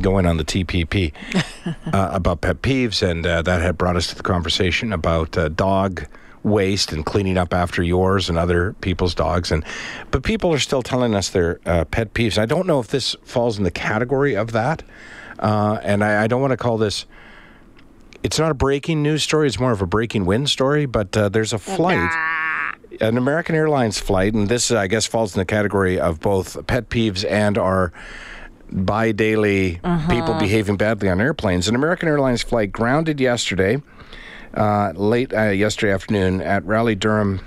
going 0.00 0.26
on 0.26 0.36
the 0.36 0.44
TPP 0.44 1.12
uh, 1.92 2.10
about 2.12 2.40
pet 2.40 2.62
peeves, 2.62 3.08
and 3.08 3.26
uh, 3.26 3.42
that 3.42 3.60
had 3.60 3.78
brought 3.78 3.96
us 3.96 4.08
to 4.08 4.14
the 4.14 4.22
conversation 4.22 4.92
about 4.92 5.36
uh, 5.36 5.48
dog 5.48 6.06
waste 6.42 6.92
and 6.92 7.04
cleaning 7.04 7.36
up 7.36 7.52
after 7.52 7.82
yours 7.82 8.28
and 8.28 8.38
other 8.38 8.72
people's 8.80 9.14
dogs. 9.14 9.50
And 9.52 9.64
but 10.10 10.22
people 10.22 10.52
are 10.52 10.58
still 10.58 10.82
telling 10.82 11.14
us 11.14 11.30
their 11.30 11.60
uh, 11.66 11.84
pet 11.84 12.14
peeves. 12.14 12.38
I 12.38 12.46
don't 12.46 12.66
know 12.66 12.80
if 12.80 12.88
this 12.88 13.16
falls 13.24 13.58
in 13.58 13.64
the 13.64 13.70
category 13.70 14.34
of 14.34 14.52
that, 14.52 14.82
and 15.38 16.04
I, 16.04 16.24
I 16.24 16.26
don't 16.26 16.40
want 16.40 16.52
to 16.52 16.56
call 16.56 16.78
this. 16.78 17.06
It's 18.22 18.38
not 18.38 18.50
a 18.50 18.54
breaking 18.54 19.02
news 19.02 19.22
story. 19.22 19.46
It's 19.46 19.58
more 19.58 19.72
of 19.72 19.80
a 19.80 19.86
breaking 19.86 20.26
wind 20.26 20.50
story. 20.50 20.86
But 20.86 21.12
there's 21.12 21.52
a 21.52 21.58
flight 21.58 22.10
an 23.00 23.16
American 23.16 23.54
Airlines 23.54 23.98
flight, 23.98 24.34
and 24.34 24.48
this, 24.48 24.70
I 24.70 24.86
guess, 24.86 25.06
falls 25.06 25.34
in 25.34 25.40
the 25.40 25.44
category 25.44 25.98
of 25.98 26.20
both 26.20 26.66
pet 26.66 26.90
peeves 26.90 27.28
and 27.28 27.56
our 27.56 27.92
bi 28.72 29.12
daily 29.12 29.80
people 30.08 30.34
behaving 30.34 30.76
badly 30.76 31.08
on 31.08 31.20
airplanes. 31.20 31.68
An 31.68 31.74
American 31.74 32.08
Airlines 32.08 32.42
flight 32.42 32.72
grounded 32.72 33.20
yesterday, 33.20 33.82
uh, 34.54 34.92
late 34.94 35.32
uh, 35.34 35.50
yesterday 35.50 35.92
afternoon 35.92 36.40
at 36.40 36.64
Raleigh 36.64 36.94
Durham. 36.94 37.40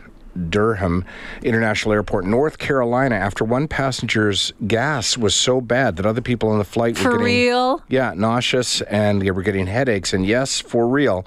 Durham 0.50 1.06
International 1.44 1.94
Airport, 1.94 2.26
North 2.26 2.58
Carolina, 2.58 3.14
after 3.14 3.44
one 3.44 3.68
passenger's 3.68 4.52
gas 4.66 5.16
was 5.16 5.36
so 5.36 5.62
bad 5.62 5.96
that 5.98 6.08
other 6.08 6.22
people 6.22 6.50
on 6.50 6.58
the 6.58 6.64
flight 6.64 6.98
For 6.98 7.04
were 7.12 7.18
getting 7.20 7.26
real? 7.26 7.84
yeah, 7.88 8.14
nauseous 8.16 8.82
and 8.82 9.22
they 9.22 9.30
were 9.30 9.44
getting 9.44 9.68
headaches. 9.68 10.12
And 10.12 10.26
yes, 10.26 10.60
for 10.60 10.88
real. 10.88 11.24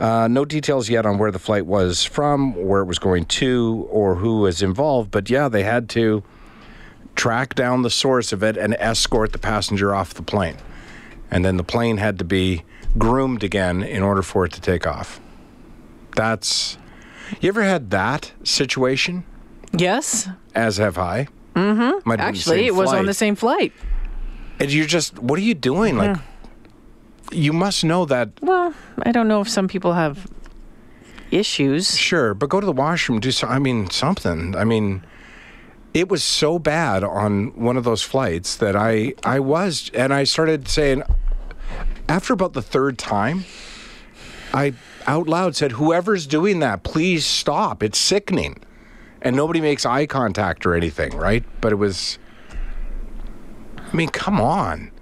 Uh, 0.00 0.26
no 0.28 0.44
details 0.44 0.88
yet 0.90 1.06
on 1.06 1.16
where 1.18 1.30
the 1.30 1.38
flight 1.38 1.64
was 1.64 2.04
from, 2.04 2.56
where 2.56 2.80
it 2.82 2.86
was 2.86 2.98
going 2.98 3.26
to, 3.26 3.86
or 3.88 4.16
who 4.16 4.40
was 4.40 4.62
involved. 4.62 5.12
But 5.12 5.30
yeah, 5.30 5.48
they 5.48 5.62
had 5.62 5.88
to 5.90 6.24
track 7.14 7.54
down 7.54 7.82
the 7.82 7.90
source 7.90 8.32
of 8.32 8.42
it 8.42 8.56
and 8.56 8.74
escort 8.78 9.32
the 9.32 9.38
passenger 9.38 9.94
off 9.94 10.14
the 10.14 10.22
plane. 10.22 10.56
And 11.30 11.44
then 11.44 11.56
the 11.56 11.64
plane 11.64 11.98
had 11.98 12.18
to 12.18 12.24
be 12.24 12.64
groomed 12.98 13.44
again 13.44 13.82
in 13.82 14.02
order 14.02 14.22
for 14.22 14.44
it 14.44 14.52
to 14.52 14.60
take 14.60 14.86
off. 14.86 15.20
That's. 16.16 16.76
You 17.40 17.48
ever 17.48 17.62
had 17.62 17.90
that 17.90 18.32
situation? 18.42 19.24
Yes. 19.72 20.28
As 20.54 20.78
have 20.78 20.98
I. 20.98 21.28
Mm-hmm. 21.54 22.10
Actually, 22.10 22.66
it 22.66 22.74
was 22.74 22.92
on 22.92 23.06
the 23.06 23.14
same 23.14 23.36
flight. 23.36 23.72
And 24.58 24.72
you're 24.72 24.86
just, 24.86 25.18
what 25.18 25.38
are 25.38 25.42
you 25.42 25.54
doing? 25.54 25.96
Like, 25.96 26.18
you 27.30 27.52
must 27.52 27.84
know 27.84 28.04
that. 28.06 28.30
Well, 28.42 28.74
I 29.02 29.12
don't 29.12 29.28
know 29.28 29.40
if 29.40 29.48
some 29.48 29.68
people 29.68 29.92
have 29.92 30.26
issues. 31.30 31.96
Sure, 31.96 32.34
but 32.34 32.48
go 32.50 32.58
to 32.58 32.66
the 32.66 32.72
washroom. 32.72 33.20
Do 33.20 33.30
so, 33.30 33.46
I 33.46 33.60
mean 33.60 33.88
something? 33.90 34.56
I 34.56 34.64
mean, 34.64 35.04
it 35.92 36.08
was 36.08 36.22
so 36.22 36.58
bad 36.58 37.02
on 37.02 37.48
one 37.60 37.76
of 37.76 37.84
those 37.84 38.02
flights 38.02 38.56
that 38.56 38.76
I 38.76 39.14
I 39.24 39.40
was, 39.40 39.90
and 39.94 40.14
I 40.14 40.24
started 40.24 40.68
saying 40.68 41.02
after 42.08 42.32
about 42.32 42.52
the 42.52 42.62
third 42.62 42.98
time, 42.98 43.44
I 44.54 44.74
out 45.06 45.28
loud 45.28 45.56
said, 45.56 45.72
"Whoever's 45.72 46.26
doing 46.26 46.60
that, 46.60 46.82
please 46.82 47.26
stop. 47.26 47.82
It's 47.82 47.98
sickening." 47.98 48.58
And 49.22 49.36
nobody 49.36 49.60
makes 49.60 49.84
eye 49.84 50.06
contact 50.06 50.64
or 50.64 50.74
anything, 50.74 51.16
right? 51.16 51.44
But 51.60 51.72
it 51.72 51.76
was. 51.76 52.18
I 53.76 53.94
mean, 53.94 54.08
come 54.08 54.40
on. 54.40 54.92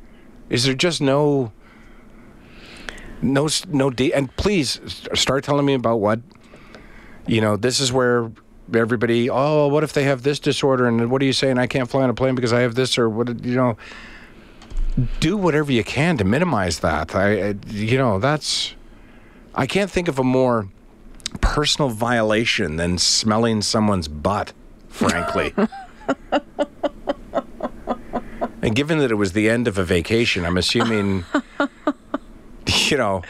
Is 0.48 0.64
there 0.64 0.74
just 0.74 1.00
no 1.00 1.52
no 3.20 3.48
no 3.68 3.90
de- 3.90 4.12
and 4.14 4.34
please 4.36 4.80
start 5.14 5.44
telling 5.44 5.66
me 5.66 5.74
about 5.74 6.00
what 6.00 6.20
you 7.26 7.40
know 7.40 7.56
this 7.56 7.80
is 7.80 7.92
where 7.92 8.30
everybody 8.74 9.30
oh 9.30 9.66
what 9.68 9.82
if 9.84 9.92
they 9.92 10.04
have 10.04 10.22
this 10.22 10.38
disorder 10.38 10.86
and 10.86 11.10
what 11.10 11.22
are 11.22 11.24
you 11.24 11.32
saying 11.32 11.58
i 11.58 11.66
can't 11.66 11.88
fly 11.88 12.02
on 12.02 12.10
a 12.10 12.14
plane 12.14 12.34
because 12.34 12.52
i 12.52 12.60
have 12.60 12.74
this 12.74 12.98
or 12.98 13.08
what 13.08 13.44
you 13.44 13.54
know. 13.54 13.76
Do 15.20 15.36
whatever 15.36 15.70
you 15.70 15.84
can 15.84 16.16
to 16.16 16.24
minimize 16.24 16.80
that. 16.80 17.14
I, 17.14 17.50
I 17.50 17.54
you 17.68 17.96
know 17.96 18.18
that's 18.18 18.74
i 19.54 19.66
can't 19.66 19.90
think 19.90 20.08
of 20.08 20.18
a 20.18 20.24
more 20.24 20.68
personal 21.40 21.88
violation 21.88 22.76
than 22.76 22.98
smelling 22.98 23.62
someone's 23.62 24.08
butt 24.08 24.52
frankly. 24.88 25.54
And 28.60 28.74
given 28.74 28.98
that 28.98 29.10
it 29.12 29.14
was 29.14 29.32
the 29.32 29.48
end 29.48 29.68
of 29.68 29.78
a 29.78 29.84
vacation 29.84 30.44
i'm 30.44 30.56
assuming 30.56 31.24
you 32.90 32.96
know, 32.96 33.22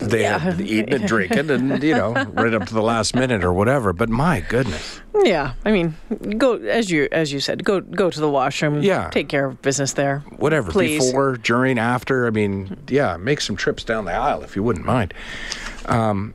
they 0.00 0.22
yeah. 0.22 0.38
had 0.38 0.60
eaten 0.60 0.94
and 0.94 1.06
drinking 1.06 1.50
and, 1.50 1.82
you 1.82 1.94
know, 1.94 2.12
right 2.12 2.54
up 2.54 2.66
to 2.66 2.74
the 2.74 2.82
last 2.82 3.14
minute 3.14 3.44
or 3.44 3.52
whatever. 3.52 3.92
But 3.92 4.08
my 4.08 4.40
goodness. 4.40 5.00
Yeah. 5.24 5.52
I 5.64 5.72
mean, 5.72 5.94
go 6.38 6.54
as 6.56 6.90
you 6.90 7.08
as 7.12 7.32
you 7.32 7.40
said, 7.40 7.64
go 7.64 7.80
go 7.80 8.10
to 8.10 8.20
the 8.20 8.30
washroom. 8.30 8.82
Yeah. 8.82 9.10
Take 9.10 9.28
care 9.28 9.46
of 9.46 9.62
business 9.62 9.92
there. 9.92 10.20
Whatever. 10.36 10.70
Please. 10.70 11.06
Before, 11.06 11.36
during, 11.36 11.78
after. 11.78 12.26
I 12.26 12.30
mean, 12.30 12.76
yeah, 12.88 13.16
make 13.16 13.40
some 13.40 13.56
trips 13.56 13.84
down 13.84 14.04
the 14.04 14.12
aisle 14.12 14.42
if 14.42 14.56
you 14.56 14.62
wouldn't 14.62 14.86
mind. 14.86 15.14
Um, 15.86 16.34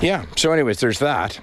yeah. 0.00 0.26
So 0.36 0.52
anyways, 0.52 0.80
there's 0.80 0.98
that. 0.98 1.40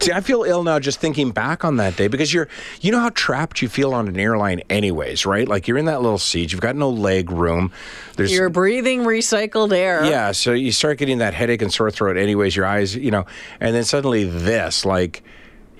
See, 0.00 0.12
I 0.12 0.20
feel 0.20 0.42
ill 0.42 0.64
now 0.64 0.80
just 0.80 0.98
thinking 0.98 1.30
back 1.30 1.64
on 1.64 1.76
that 1.76 1.96
day 1.96 2.08
because 2.08 2.34
you're, 2.34 2.48
you 2.80 2.90
know 2.90 2.98
how 2.98 3.10
trapped 3.10 3.62
you 3.62 3.68
feel 3.68 3.94
on 3.94 4.08
an 4.08 4.18
airline, 4.18 4.62
anyways, 4.68 5.24
right? 5.24 5.46
Like 5.46 5.68
you're 5.68 5.78
in 5.78 5.84
that 5.84 6.02
little 6.02 6.18
seat, 6.18 6.50
you've 6.52 6.60
got 6.60 6.74
no 6.74 6.90
leg 6.90 7.30
room. 7.30 7.72
There's, 8.16 8.32
you're 8.32 8.50
breathing 8.50 9.02
recycled 9.02 9.72
air. 9.72 10.04
Yeah, 10.04 10.32
so 10.32 10.52
you 10.52 10.72
start 10.72 10.98
getting 10.98 11.18
that 11.18 11.34
headache 11.34 11.62
and 11.62 11.72
sore 11.72 11.90
throat, 11.90 12.16
anyways. 12.16 12.56
Your 12.56 12.66
eyes, 12.66 12.96
you 12.96 13.10
know, 13.10 13.26
and 13.60 13.74
then 13.74 13.84
suddenly 13.84 14.24
this, 14.24 14.84
like, 14.84 15.22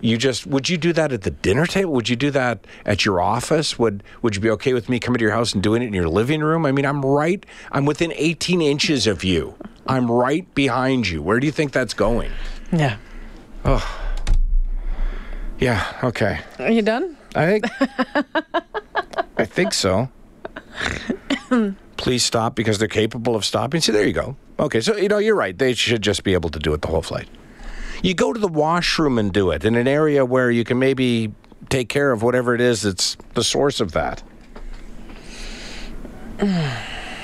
you 0.00 0.18
just 0.18 0.46
would 0.46 0.68
you 0.68 0.76
do 0.76 0.92
that 0.92 1.12
at 1.12 1.22
the 1.22 1.30
dinner 1.30 1.64
table? 1.64 1.92
Would 1.92 2.08
you 2.08 2.16
do 2.16 2.30
that 2.32 2.66
at 2.84 3.04
your 3.04 3.20
office? 3.20 3.78
Would 3.78 4.02
would 4.20 4.34
you 4.34 4.40
be 4.40 4.50
okay 4.50 4.72
with 4.72 4.88
me 4.88 4.98
coming 4.98 5.18
to 5.18 5.22
your 5.22 5.32
house 5.32 5.54
and 5.54 5.62
doing 5.62 5.80
it 5.80 5.86
in 5.86 5.94
your 5.94 6.08
living 6.08 6.40
room? 6.40 6.66
I 6.66 6.72
mean, 6.72 6.84
I'm 6.84 7.04
right. 7.04 7.46
I'm 7.70 7.86
within 7.86 8.12
18 8.16 8.60
inches 8.60 9.06
of 9.06 9.22
you. 9.22 9.54
I'm 9.86 10.10
right 10.10 10.52
behind 10.54 11.08
you. 11.08 11.22
Where 11.22 11.38
do 11.38 11.46
you 11.46 11.52
think 11.52 11.70
that's 11.72 11.94
going? 11.94 12.32
Yeah. 12.72 12.96
Oh. 13.64 13.98
Yeah, 15.58 16.00
okay. 16.02 16.40
Are 16.58 16.70
you 16.70 16.82
done? 16.82 17.16
I 17.34 17.46
think 17.46 17.66
I 19.38 19.44
think 19.44 19.74
so. 19.74 20.08
Please 21.96 22.24
stop 22.24 22.54
because 22.56 22.78
they're 22.78 22.88
capable 22.88 23.36
of 23.36 23.44
stopping. 23.44 23.80
See, 23.80 23.92
there 23.92 24.06
you 24.06 24.12
go. 24.12 24.36
Okay, 24.58 24.80
so 24.80 24.96
you 24.96 25.08
know 25.08 25.18
you're 25.18 25.36
right. 25.36 25.56
They 25.56 25.74
should 25.74 26.02
just 26.02 26.24
be 26.24 26.34
able 26.34 26.50
to 26.50 26.58
do 26.58 26.72
it 26.74 26.82
the 26.82 26.88
whole 26.88 27.02
flight. 27.02 27.28
You 28.02 28.14
go 28.14 28.32
to 28.32 28.40
the 28.40 28.48
washroom 28.48 29.18
and 29.18 29.32
do 29.32 29.50
it 29.50 29.64
in 29.64 29.76
an 29.76 29.86
area 29.86 30.24
where 30.24 30.50
you 30.50 30.64
can 30.64 30.78
maybe 30.80 31.32
take 31.68 31.88
care 31.88 32.10
of 32.10 32.22
whatever 32.22 32.54
it 32.54 32.60
is 32.60 32.82
that's 32.82 33.16
the 33.34 33.44
source 33.44 33.80
of 33.80 33.92
that. 33.92 34.22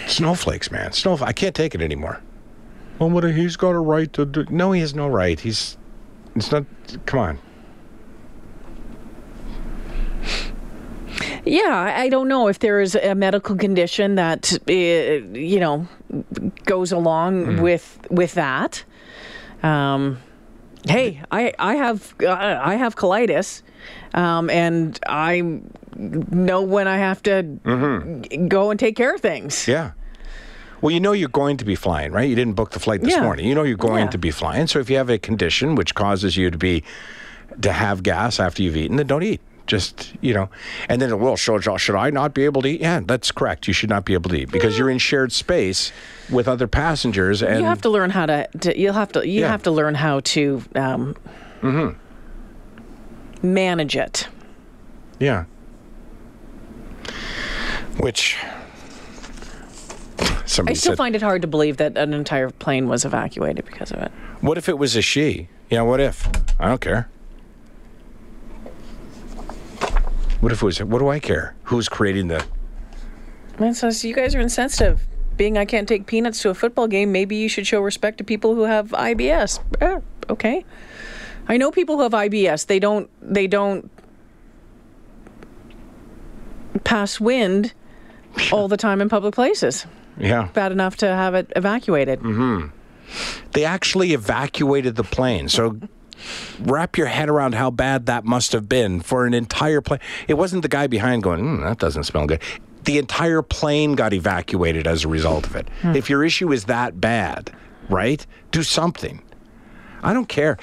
Snowflakes, 0.07 0.71
man. 0.71 0.93
Snowflakes. 0.93 1.29
I 1.29 1.33
can't 1.33 1.57
take 1.57 1.75
it 1.75 1.81
anymore. 1.81 2.21
Well, 3.01 3.11
what? 3.11 3.25
He's 3.25 3.57
got 3.57 3.71
a 3.71 3.81
right 3.81 4.13
to 4.13 4.25
do. 4.27 4.45
No, 4.51 4.71
he 4.73 4.81
has 4.81 4.95
no 4.95 5.09
right. 5.09 5.41
He's. 5.41 5.77
It's 6.39 6.53
not. 6.53 6.65
Come 7.07 7.21
on. 7.21 7.39
Yeah, 11.45 11.95
I 11.97 12.09
don't 12.09 12.29
know 12.29 12.49
if 12.49 12.59
there 12.59 12.81
is 12.81 12.95
a 12.95 13.15
medical 13.15 13.57
condition 13.57 14.17
that 14.17 14.53
uh, 14.69 14.73
you 14.73 15.61
know 15.61 15.89
goes 16.65 16.93
along 16.93 17.47
mm. 17.47 17.63
with 17.63 17.99
with 18.11 18.35
that. 18.35 18.85
Um, 19.63 20.19
hey, 20.87 21.23
I 21.31 21.55
I 21.59 21.75
have 21.77 22.15
I 22.21 22.75
have 22.77 22.97
colitis, 22.97 23.63
um, 24.15 24.51
and 24.51 24.99
I 25.09 25.61
know 25.97 26.63
when 26.63 26.87
I 26.87 26.99
have 26.99 27.23
to 27.25 27.43
mm-hmm. 27.43 28.49
go 28.49 28.71
and 28.71 28.79
take 28.79 28.97
care 28.97 29.15
of 29.15 29.21
things. 29.21 29.67
Yeah. 29.67 29.93
Well, 30.81 30.91
you 30.93 31.01
know 31.01 31.13
you're 31.13 31.29
going 31.29 31.57
to 31.57 31.65
be 31.65 31.75
flying, 31.75 32.13
right? 32.13 32.29
You 32.29 32.37
didn't 32.37 32.55
book 32.55 32.71
the 32.71 32.81
flight 32.81 33.01
this 33.01 33.15
yeah. 33.15 33.23
morning. 33.23 33.47
You 33.47 33.55
know 33.55 33.65
you're 33.65 33.77
going 33.77 34.05
yeah. 34.05 34.11
to 34.11 34.19
be 34.19 34.31
flying. 34.31 34.67
So 34.67 34.79
if 34.79 34.89
you 34.89 34.97
have 34.97 35.11
a 35.11 35.19
condition 35.19 35.75
which 35.75 35.95
causes 35.95 36.37
you 36.37 36.51
to 36.51 36.59
be 36.59 36.85
to 37.61 37.73
have 37.73 38.03
gas 38.03 38.39
after 38.39 38.63
you've 38.63 38.77
eaten, 38.77 38.97
then 38.97 39.07
don't 39.07 39.23
eat 39.23 39.41
just 39.69 40.15
you 40.23 40.35
know 40.35 40.49
and 40.89 41.01
then 41.01 41.21
well 41.21 41.37
should, 41.37 41.63
should 41.79 41.95
i 41.95 42.11
not 42.11 42.35
be 42.35 42.45
able 42.45 42.63
to 42.63 42.69
eat 42.69 42.81
yeah 42.81 43.01
that's 43.05 43.31
correct 43.31 43.69
you 43.69 43.75
should 43.75 43.91
not 43.91 44.05
be 44.05 44.15
able 44.15 44.31
to 44.31 44.37
eat 44.37 44.51
because 44.51 44.75
yeah. 44.75 44.79
you're 44.79 44.91
in 44.91 44.99
shared 44.99 45.31
space 45.31 45.93
with 46.31 46.49
other 46.49 46.67
passengers 46.67 47.43
and 47.43 47.61
you 47.61 47.67
have 47.67 47.83
to 47.83 47.91
learn 47.91 48.11
how 48.11 48.27
to, 48.27 48.49
to 48.61 48.77
you'll 48.79 48.95
have 48.95 49.13
to 49.13 49.29
you 49.29 49.45
have 49.45 49.63
to 49.63 49.71
learn 49.71 49.95
how 49.95 50.21
to 50.21 50.63
um, 50.75 51.15
mm-hmm. 51.61 53.47
manage 53.47 53.95
it 53.95 54.27
yeah 55.21 55.45
which 57.99 58.39
I 60.49 60.73
still 60.73 60.93
said, 60.93 60.97
find 60.97 61.15
it 61.15 61.23
hard 61.23 61.43
to 61.43 61.49
believe 61.49 61.77
that 61.77 61.99
an 61.99 62.15
entire 62.15 62.49
plane 62.51 62.89
was 62.89 63.05
evacuated 63.05 63.67
because 63.67 63.91
of 63.91 63.99
it. 63.99 64.11
What 64.41 64.57
if 64.57 64.69
it 64.69 64.79
was 64.79 64.97
a 64.97 65.03
she? 65.03 65.49
Yeah, 65.69 65.83
what 65.83 66.01
if? 66.01 66.27
I 66.59 66.69
don't 66.69 66.81
care. 66.81 67.09
What 70.41 70.53
if 70.53 70.63
it 70.63 70.65
was? 70.65 70.83
What 70.83 71.01
do 71.01 71.09
I 71.09 71.19
care? 71.19 71.55
Who's 71.65 71.89
creating 71.89 72.29
the? 72.29 72.45
Man 73.59 73.75
says 73.75 74.05
you 74.05 74.15
guys 74.15 74.35
are 74.35 74.41
insensitive. 74.41 75.07
Being 75.37 75.59
I 75.59 75.65
can't 75.65 75.87
take 75.87 76.07
peanuts 76.07 76.41
to 76.43 76.51
a 76.51 76.55
football 76.55 76.89
game, 76.89 77.13
maybe 77.13 77.37
you 77.37 77.49
should 77.49 77.67
show 77.67 77.81
respect 77.81 78.19
to 78.19 78.25
people 78.25 78.55
who 78.55 78.63
have 78.63 78.89
IBS. 78.91 79.61
Eh, 79.81 80.01
okay, 80.31 80.65
I 81.47 81.57
know 81.57 81.71
people 81.71 81.97
who 81.97 82.03
have 82.03 82.13
IBS. 82.13 82.67
They 82.67 82.79
don't. 82.79 83.11
They 83.21 83.47
don't 83.47 83.91
pass 86.85 87.21
wind 87.21 87.75
all 88.53 88.69
the 88.69 88.77
time 88.77 89.01
in 89.01 89.09
public 89.09 89.35
places. 89.35 89.87
Yeah, 90.19 90.49
bad 90.53 90.73
enough 90.73 90.97
to 90.99 91.07
have 91.07 91.35
it 91.35 91.53
evacuated. 91.57 92.21
Mm-hmm. 92.21 92.69
They 93.53 93.65
actually 93.65 94.13
evacuated 94.13 94.97
the 94.97 95.05
plane. 95.05 95.49
So 95.49 95.79
wrap 96.61 96.97
your 96.97 97.07
head 97.07 97.29
around 97.29 97.55
how 97.55 97.71
bad 97.71 98.07
that 98.07 98.25
must 98.25 98.53
have 98.53 98.69
been 98.69 99.01
for 99.01 99.27
an 99.27 99.35
entire 99.35 99.81
plane. 99.81 100.01
It 100.27 100.35
wasn't 100.35 100.63
the 100.63 100.69
guy 100.69 100.87
behind 100.87 101.23
going, 101.23 101.41
mm, 101.41 101.63
that 101.63 101.79
doesn't 101.79 102.05
smell 102.05 102.27
good. 102.27 102.43
The 102.85 102.99
entire 102.99 103.43
plane 103.43 103.95
got 103.95 104.13
evacuated 104.13 104.87
as 104.87 105.05
a 105.05 105.09
result 105.09 105.47
of 105.47 105.57
it. 105.57 105.69
Hmm. 105.83 105.95
If 105.95 106.09
your 106.09 106.25
issue 106.25 106.53
is 106.53 106.65
that 106.65 107.01
bad, 107.01 107.53
right? 107.89 108.25
Do 108.51 108.63
something. 108.63 109.23
I 110.03 110.13
don't 110.13 110.29
care. 110.29 110.59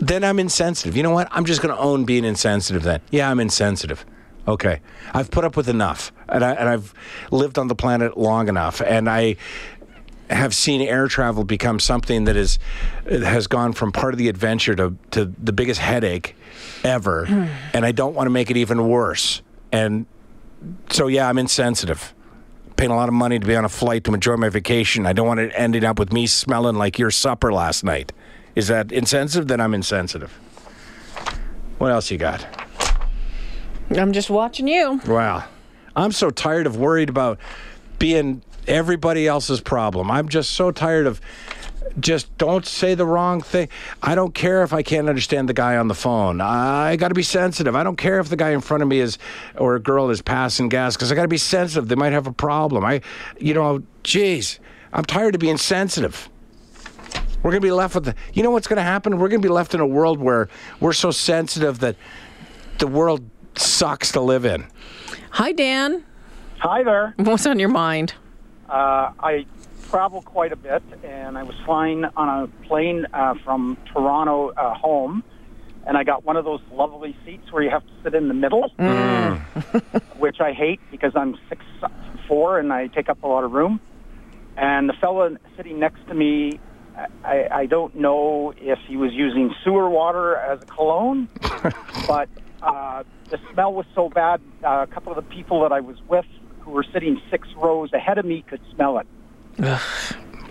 Then 0.00 0.24
I'm 0.24 0.38
insensitive. 0.38 0.96
You 0.96 1.02
know 1.02 1.10
what? 1.10 1.28
I'm 1.30 1.44
just 1.44 1.60
going 1.60 1.74
to 1.74 1.80
own 1.80 2.04
being 2.04 2.24
insensitive 2.24 2.82
then. 2.82 3.00
Yeah, 3.10 3.30
I'm 3.30 3.38
insensitive. 3.38 4.04
Okay. 4.48 4.80
I've 5.12 5.30
put 5.30 5.44
up 5.44 5.56
with 5.56 5.68
enough. 5.68 6.12
And, 6.28 6.44
I, 6.44 6.52
and 6.52 6.68
I've 6.68 6.94
lived 7.30 7.58
on 7.58 7.68
the 7.68 7.74
planet 7.74 8.16
long 8.16 8.48
enough. 8.48 8.80
And 8.80 9.08
I 9.08 9.36
have 10.30 10.54
seen 10.54 10.80
air 10.80 11.08
travel 11.08 11.44
become 11.44 11.80
something 11.80 12.24
that 12.24 12.36
is 12.36 12.58
has 13.04 13.48
gone 13.48 13.72
from 13.72 13.90
part 13.90 14.14
of 14.14 14.18
the 14.18 14.28
adventure 14.28 14.74
to 14.76 14.96
to 15.10 15.24
the 15.24 15.52
biggest 15.52 15.80
headache 15.80 16.36
ever, 16.84 17.26
hmm. 17.26 17.46
and 17.74 17.84
I 17.84 17.92
don't 17.92 18.14
want 18.14 18.26
to 18.26 18.30
make 18.30 18.50
it 18.50 18.56
even 18.56 18.88
worse. 18.88 19.42
And 19.72 20.06
so, 20.90 21.06
yeah, 21.06 21.28
I'm 21.28 21.38
insensitive. 21.38 22.14
Paying 22.76 22.90
a 22.90 22.96
lot 22.96 23.08
of 23.08 23.14
money 23.14 23.38
to 23.38 23.46
be 23.46 23.56
on 23.56 23.64
a 23.64 23.68
flight 23.68 24.04
to 24.04 24.14
enjoy 24.14 24.36
my 24.36 24.48
vacation. 24.48 25.06
I 25.06 25.12
don't 25.12 25.26
want 25.26 25.40
it 25.40 25.52
ending 25.54 25.84
up 25.84 25.98
with 25.98 26.12
me 26.12 26.26
smelling 26.26 26.76
like 26.76 26.98
your 26.98 27.10
supper 27.10 27.52
last 27.52 27.84
night. 27.84 28.12
Is 28.54 28.68
that 28.68 28.90
insensitive? 28.90 29.48
Then 29.48 29.60
I'm 29.60 29.74
insensitive. 29.74 30.32
What 31.78 31.92
else 31.92 32.10
you 32.10 32.18
got? 32.18 32.46
I'm 33.90 34.12
just 34.12 34.30
watching 34.30 34.68
you. 34.68 35.00
Wow. 35.06 35.44
I'm 35.96 36.12
so 36.12 36.30
tired 36.30 36.66
of 36.66 36.76
worried 36.76 37.08
about 37.08 37.38
being 37.98 38.42
everybody 38.66 39.26
else's 39.26 39.60
problem. 39.60 40.10
I'm 40.10 40.28
just 40.28 40.50
so 40.50 40.70
tired 40.70 41.06
of 41.06 41.20
just 41.98 42.36
don't 42.38 42.64
say 42.64 42.94
the 42.94 43.04
wrong 43.04 43.40
thing. 43.40 43.68
I 44.02 44.14
don't 44.14 44.32
care 44.34 44.62
if 44.62 44.72
I 44.72 44.82
can't 44.82 45.08
understand 45.08 45.48
the 45.48 45.54
guy 45.54 45.76
on 45.76 45.88
the 45.88 45.94
phone. 45.94 46.40
I 46.40 46.94
got 46.96 47.08
to 47.08 47.14
be 47.14 47.22
sensitive. 47.22 47.74
I 47.74 47.82
don't 47.82 47.96
care 47.96 48.20
if 48.20 48.28
the 48.28 48.36
guy 48.36 48.50
in 48.50 48.60
front 48.60 48.82
of 48.82 48.88
me 48.88 49.00
is 49.00 49.18
or 49.56 49.74
a 49.74 49.80
girl 49.80 50.10
is 50.10 50.22
passing 50.22 50.68
gas 50.68 50.96
because 50.96 51.10
I 51.10 51.14
got 51.16 51.22
to 51.22 51.28
be 51.28 51.38
sensitive. 51.38 51.88
They 51.88 51.96
might 51.96 52.12
have 52.12 52.28
a 52.28 52.32
problem. 52.32 52.84
I, 52.84 53.00
you 53.38 53.54
know, 53.54 53.82
geez, 54.04 54.60
I'm 54.92 55.04
tired 55.04 55.34
of 55.34 55.40
being 55.40 55.56
sensitive. 55.56 56.28
We're 57.42 57.50
going 57.50 57.62
to 57.62 57.66
be 57.66 57.72
left 57.72 57.94
with 57.94 58.04
the. 58.04 58.14
You 58.34 58.42
know 58.42 58.50
what's 58.50 58.66
going 58.66 58.76
to 58.76 58.82
happen? 58.82 59.18
We're 59.18 59.28
going 59.28 59.42
to 59.42 59.48
be 59.48 59.52
left 59.52 59.74
in 59.74 59.80
a 59.80 59.86
world 59.86 60.20
where 60.20 60.48
we're 60.78 60.92
so 60.92 61.10
sensitive 61.10 61.80
that 61.80 61.96
the 62.78 62.86
world 62.86 63.29
sucks 63.56 64.12
to 64.12 64.20
live 64.20 64.44
in. 64.44 64.66
Hi, 65.30 65.52
Dan. 65.52 66.04
Hi 66.58 66.82
there. 66.82 67.14
What's 67.16 67.46
on 67.46 67.58
your 67.58 67.68
mind? 67.68 68.14
Uh, 68.68 69.12
I 69.18 69.46
travel 69.90 70.22
quite 70.22 70.52
a 70.52 70.56
bit, 70.56 70.82
and 71.02 71.36
I 71.36 71.42
was 71.42 71.54
flying 71.64 72.04
on 72.04 72.44
a 72.44 72.66
plane 72.66 73.06
uh, 73.12 73.34
from 73.44 73.76
Toronto 73.92 74.50
uh, 74.50 74.74
home, 74.74 75.24
and 75.86 75.96
I 75.96 76.04
got 76.04 76.24
one 76.24 76.36
of 76.36 76.44
those 76.44 76.60
lovely 76.72 77.16
seats 77.24 77.50
where 77.50 77.62
you 77.62 77.70
have 77.70 77.82
to 77.82 77.92
sit 78.04 78.14
in 78.14 78.28
the 78.28 78.34
middle, 78.34 78.68
which 80.18 80.40
I 80.40 80.52
hate 80.52 80.80
because 80.90 81.12
I'm 81.16 81.36
six 81.48 81.64
four 82.28 82.60
and 82.60 82.72
I 82.72 82.86
take 82.86 83.08
up 83.08 83.22
a 83.24 83.26
lot 83.26 83.42
of 83.42 83.52
room. 83.52 83.80
And 84.56 84.88
the 84.88 84.92
fellow 84.94 85.36
sitting 85.56 85.80
next 85.80 86.06
to 86.06 86.14
me, 86.14 86.60
I, 87.24 87.48
I 87.50 87.66
don't 87.66 87.96
know 87.96 88.54
if 88.56 88.78
he 88.86 88.96
was 88.96 89.12
using 89.12 89.54
sewer 89.64 89.88
water 89.88 90.36
as 90.36 90.62
a 90.62 90.66
cologne, 90.66 91.28
but 92.06 92.28
uh, 92.62 93.02
the 93.30 93.38
smell 93.52 93.72
was 93.72 93.86
so 93.94 94.08
bad. 94.08 94.40
Uh, 94.64 94.82
a 94.82 94.86
couple 94.86 95.12
of 95.12 95.16
the 95.16 95.34
people 95.34 95.62
that 95.62 95.72
I 95.72 95.80
was 95.80 95.96
with, 96.08 96.26
who 96.60 96.70
were 96.72 96.84
sitting 96.92 97.20
six 97.30 97.48
rows 97.56 97.92
ahead 97.92 98.18
of 98.18 98.24
me, 98.24 98.42
could 98.48 98.60
smell 98.74 98.98
it 98.98 99.06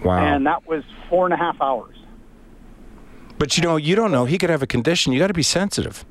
Wow. 0.03 0.17
and 0.35 0.45
that 0.45 0.67
was 0.67 0.83
four 1.09 1.25
and 1.25 1.33
a 1.33 1.37
half 1.37 1.59
hours. 1.61 1.95
but 3.37 3.57
you 3.57 3.63
know, 3.63 3.75
you 3.77 3.95
don't 3.95 4.11
know. 4.11 4.25
He 4.25 4.37
could 4.37 4.49
have 4.49 4.61
a 4.61 4.67
condition. 4.67 5.13
You 5.13 5.19
got 5.19 5.27
to 5.27 5.33
be 5.33 5.43
sensitive. 5.43 6.05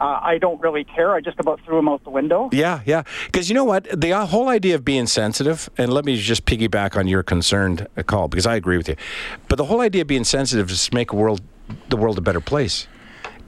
Uh, 0.00 0.20
I 0.22 0.38
don't 0.38 0.60
really 0.60 0.84
care. 0.84 1.12
I 1.14 1.20
just 1.20 1.40
about 1.40 1.60
threw 1.64 1.76
him 1.78 1.88
out 1.88 2.04
the 2.04 2.10
window. 2.10 2.50
Yeah, 2.52 2.82
yeah. 2.86 3.02
Because 3.26 3.48
you 3.48 3.54
know 3.56 3.64
what? 3.64 3.88
The 4.00 4.12
uh, 4.12 4.26
whole 4.26 4.48
idea 4.48 4.76
of 4.76 4.84
being 4.84 5.08
sensitive, 5.08 5.68
and 5.76 5.92
let 5.92 6.04
me 6.04 6.16
just 6.16 6.44
piggyback 6.46 6.96
on 6.96 7.08
your 7.08 7.24
concerned 7.24 7.88
uh, 7.96 8.04
call 8.04 8.28
because 8.28 8.46
I 8.46 8.54
agree 8.54 8.76
with 8.76 8.88
you. 8.88 8.94
But 9.48 9.56
the 9.56 9.64
whole 9.64 9.80
idea 9.80 10.02
of 10.02 10.06
being 10.06 10.22
sensitive 10.24 10.70
is 10.70 10.88
to 10.88 10.94
make 10.94 11.12
world, 11.12 11.40
the 11.88 11.96
world 11.96 12.16
a 12.16 12.20
better 12.20 12.40
place. 12.40 12.86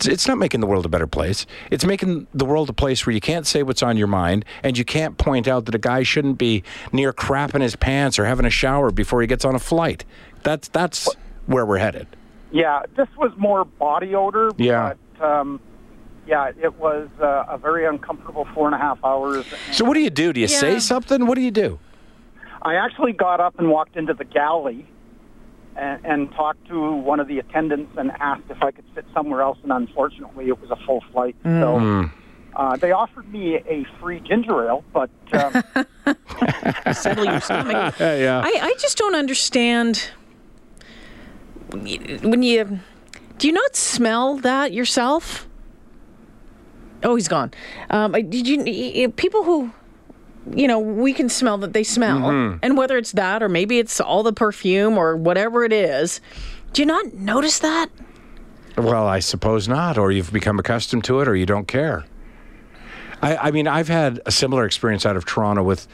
It's, 0.00 0.07
it's 0.09 0.26
not 0.26 0.38
making 0.38 0.61
the 0.61 0.66
world 0.66 0.87
a 0.87 0.88
better 0.88 1.07
place. 1.07 1.45
It's 1.71 1.85
making 1.85 2.26
the 2.33 2.47
world 2.47 2.71
a 2.71 2.73
place 2.73 3.04
where 3.04 3.12
you 3.12 3.21
can't 3.21 3.47
say 3.47 3.62
what's 3.62 3.83
on 3.83 3.99
your 3.99 4.07
mind 4.07 4.47
and 4.62 4.78
you 4.78 4.85
can't 4.85 5.19
point 5.19 5.47
out 5.47 5.66
that 5.66 5.75
a 5.75 5.78
guy 5.78 6.04
shouldn't 6.04 6.38
be 6.38 6.62
near 6.90 7.12
crapping 7.12 7.61
his 7.61 7.76
pants 7.76 8.19
or 8.19 8.25
having 8.25 8.47
a 8.47 8.50
shower 8.50 8.90
before 8.90 9.21
he 9.21 9.26
gets 9.26 9.45
on 9.45 9.54
a 9.54 9.59
flight. 9.59 10.07
That's 10.42 10.69
that's 10.69 11.07
where 11.45 11.66
we're 11.66 11.76
headed. 11.76 12.07
Yeah, 12.50 12.80
this 12.97 13.09
was 13.19 13.30
more 13.37 13.66
body 13.66 14.14
odor. 14.14 14.52
Yeah. 14.57 14.95
But, 15.19 15.23
um, 15.23 15.61
yeah, 16.26 16.50
it 16.59 16.78
was 16.78 17.11
uh, 17.21 17.45
a 17.47 17.59
very 17.59 17.85
uncomfortable 17.85 18.47
four 18.54 18.69
and 18.69 18.75
a 18.75 18.78
half 18.78 19.04
hours. 19.04 19.45
So 19.71 19.85
what 19.85 19.95
do 19.95 20.00
you 20.00 20.09
do? 20.09 20.33
Do 20.33 20.40
you 20.40 20.49
say 20.49 20.78
something? 20.78 21.26
What 21.26 21.35
do 21.35 21.42
you 21.42 21.50
do? 21.50 21.78
I 22.62 22.76
actually 22.76 23.12
got 23.12 23.38
up 23.38 23.59
and 23.59 23.69
walked 23.69 23.97
into 23.97 24.14
the 24.14 24.25
galley 24.25 24.87
and, 25.77 26.05
and 26.05 26.31
talked 26.33 26.67
to 26.69 26.93
one 26.93 27.21
of 27.21 27.29
the 27.29 27.39
attendants 27.39 27.93
and 27.97 28.11
asked 28.21 28.43
if 28.50 28.62
I 28.62 28.71
could 28.71 28.85
sit 28.95 29.05
somewhere 29.15 29.43
else. 29.43 29.59
And 29.62 29.73
unfortunately, 29.73 30.49
it 30.49 30.61
was 30.61 30.71
a 30.71 30.77
full 30.87 31.03
flight. 31.12 31.37
So 31.45 32.11
uh, 32.57 32.77
they 32.77 32.93
offered 32.93 33.31
me 33.33 33.57
a 33.57 33.87
free 34.00 34.21
ginger 34.21 34.67
ale, 34.69 34.85
but 34.93 35.11
um, 35.33 35.62
Settle 36.93 37.25
your 37.25 37.41
stomach. 37.41 37.95
yeah. 38.00 38.43
I, 38.45 38.59
I 38.62 38.75
just 38.79 38.99
don't 38.99 39.15
understand 39.15 40.11
when 41.71 42.43
you 42.43 42.81
do 43.39 43.47
you 43.47 43.53
not 43.53 43.77
smell 43.77 44.37
that 44.39 44.73
yourself? 44.73 45.47
Oh, 47.03 47.15
he's 47.15 47.29
gone. 47.29 47.53
Um, 47.89 48.12
did 48.12 48.47
you 48.47 48.59
y- 48.59 48.93
y- 49.07 49.12
people 49.17 49.45
who 49.45 49.71
you 50.55 50.67
know 50.67 50.79
we 50.79 51.13
can 51.13 51.29
smell 51.29 51.59
that 51.59 51.73
they 51.73 51.85
smell, 51.85 52.21
mm-hmm. 52.21 52.59
and 52.63 52.77
whether 52.77 52.97
it's 52.97 53.13
that 53.13 53.43
or 53.43 53.49
maybe 53.49 53.79
it's 53.79 54.01
all 54.01 54.23
the 54.23 54.33
perfume 54.33 54.99
or 54.99 55.17
whatever 55.17 55.65
it 55.65 55.73
is. 55.73 56.21
Do 56.73 56.83
you 56.83 56.87
not 56.87 57.15
notice 57.15 57.59
that? 57.61 57.89
Well, 58.76 59.07
I 59.07 59.19
suppose 59.19 59.69
not, 59.69 59.99
or 59.99 60.13
you've 60.13 60.33
become 60.33 60.59
accustomed 60.59 61.05
to 61.05 61.21
it, 61.21 61.29
or 61.29 61.35
you 61.35 61.47
don't 61.47 61.67
care. 61.67 62.05
I, 63.23 63.37
I 63.37 63.50
mean, 63.50 63.67
I've 63.67 63.89
had 63.89 64.21
a 64.26 64.33
similar 64.33 64.65
experience 64.65 65.05
out 65.05 65.17
of 65.17 65.25
Toronto 65.25 65.63
with 65.63 65.87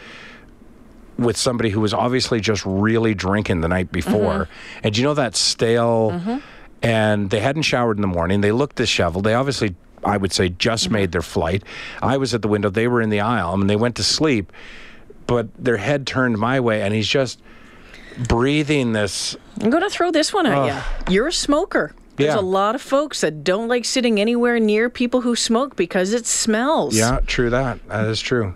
with 1.19 1.37
somebody 1.37 1.71
who 1.71 1.81
was 1.81 1.95
obviously 1.95 2.41
just 2.41 2.63
really 2.67 3.15
drinking 3.15 3.63
the 3.63 3.69
night 3.69 3.91
before, 3.91 4.45
mm-hmm. 4.45 4.81
and 4.85 4.97
you 4.97 5.03
know 5.03 5.15
that 5.15 5.35
stale, 5.35 6.11
mm-hmm. 6.13 6.39
and 6.83 7.31
they 7.31 7.41
hadn't 7.41 7.63
showered 7.63 7.97
in 7.97 8.03
the 8.03 8.07
morning. 8.07 8.43
They 8.43 8.53
looked 8.53 8.77
disheveled. 8.77 9.25
They 9.25 9.35
obviously, 9.35 9.75
I 10.07 10.17
would 10.17 10.33
say, 10.33 10.49
just 10.49 10.85
mm-hmm. 10.85 10.93
made 10.95 11.13
their 11.13 11.23
flight. 11.23 11.63
I 12.01 12.17
was 12.17 12.33
at 12.33 12.41
the 12.41 12.49
window. 12.49 12.71
They 12.71 12.89
were 12.89 13.03
in 13.03 13.11
the 13.11 13.21
aisle, 13.21 13.53
and 13.55 13.69
they 13.69 13.77
went 13.77 13.97
to 13.97 14.03
sleep, 14.05 14.53
but 15.27 15.49
their 15.63 15.77
head 15.77 16.07
turned 16.07 16.39
my 16.39 16.61
way, 16.61 16.81
and 16.81 16.95
he's 16.95 17.09
just 17.09 17.41
breathing 18.29 18.93
this 18.93 19.37
I'm 19.61 19.69
going 19.69 19.83
to 19.83 19.91
throw 19.91 20.11
this 20.11 20.33
one 20.33 20.47
at 20.47 20.67
you. 21.07 21.13
You're 21.13 21.29
a 21.29 21.33
smoker. 21.33 21.95
There's 22.17 22.35
Yeah. 22.35 22.41
a 22.41 22.43
lot 22.43 22.75
of 22.75 22.81
folks 22.81 23.21
that 23.21 23.45
don't 23.45 23.69
like 23.69 23.85
sitting 23.85 24.19
anywhere 24.19 24.59
near 24.59 24.89
people 24.89 25.21
who 25.21 25.37
smoke 25.37 25.77
because 25.77 26.15
it 26.15 26.27
smells. 26.27 26.97
Yeah, 26.97 27.21
true 27.27 27.51
that. 27.51 27.87
That 27.89 28.07
is 28.07 28.21
true. 28.21 28.55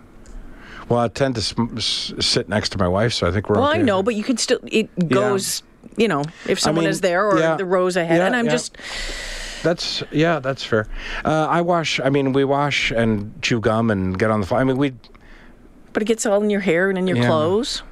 Well, 0.89 0.99
I 0.99 1.07
tend 1.07 1.35
to 1.35 1.41
sm- 1.41 1.77
s- 1.77 2.13
sit 2.19 2.49
next 2.49 2.69
to 2.69 2.77
my 2.77 2.87
wife, 2.87 3.13
so 3.13 3.27
I 3.27 3.31
think 3.31 3.49
we're 3.49 3.59
Well, 3.59 3.69
okay. 3.69 3.79
I 3.79 3.83
know, 3.83 4.01
but 4.03 4.15
you 4.15 4.23
can 4.23 4.37
still. 4.37 4.59
It 4.65 4.89
goes. 5.07 5.63
You 5.97 6.07
know, 6.07 6.23
if 6.47 6.59
someone 6.59 6.85
mean, 6.85 6.89
is 6.89 7.01
there 7.01 7.25
or 7.25 7.39
yeah. 7.39 7.55
the 7.55 7.65
rows 7.65 7.97
ahead, 7.97 8.17
Yeah, 8.17 8.25
and 8.25 8.35
I'm 8.35 8.45
yeah. 8.45 8.51
just. 8.51 8.77
That's 9.63 10.03
yeah, 10.11 10.39
that's 10.39 10.63
fair. 10.63 10.87
Uh, 11.23 11.47
I 11.49 11.61
wash. 11.61 11.99
I 11.99 12.09
mean, 12.09 12.33
we 12.33 12.43
wash 12.43 12.91
and 12.91 13.33
chew 13.41 13.59
gum 13.59 13.91
and 13.91 14.17
get 14.17 14.31
on 14.31 14.41
the 14.41 14.47
phone. 14.47 14.59
I 14.59 14.63
mean, 14.63 14.77
we. 14.77 14.93
But 15.93 16.03
it 16.03 16.05
gets 16.05 16.25
all 16.25 16.41
in 16.41 16.49
your 16.49 16.61
hair 16.61 16.89
and 16.89 16.97
in 16.97 17.07
your 17.07 17.17
Yeah. 17.17 17.27
clothes. 17.27 17.83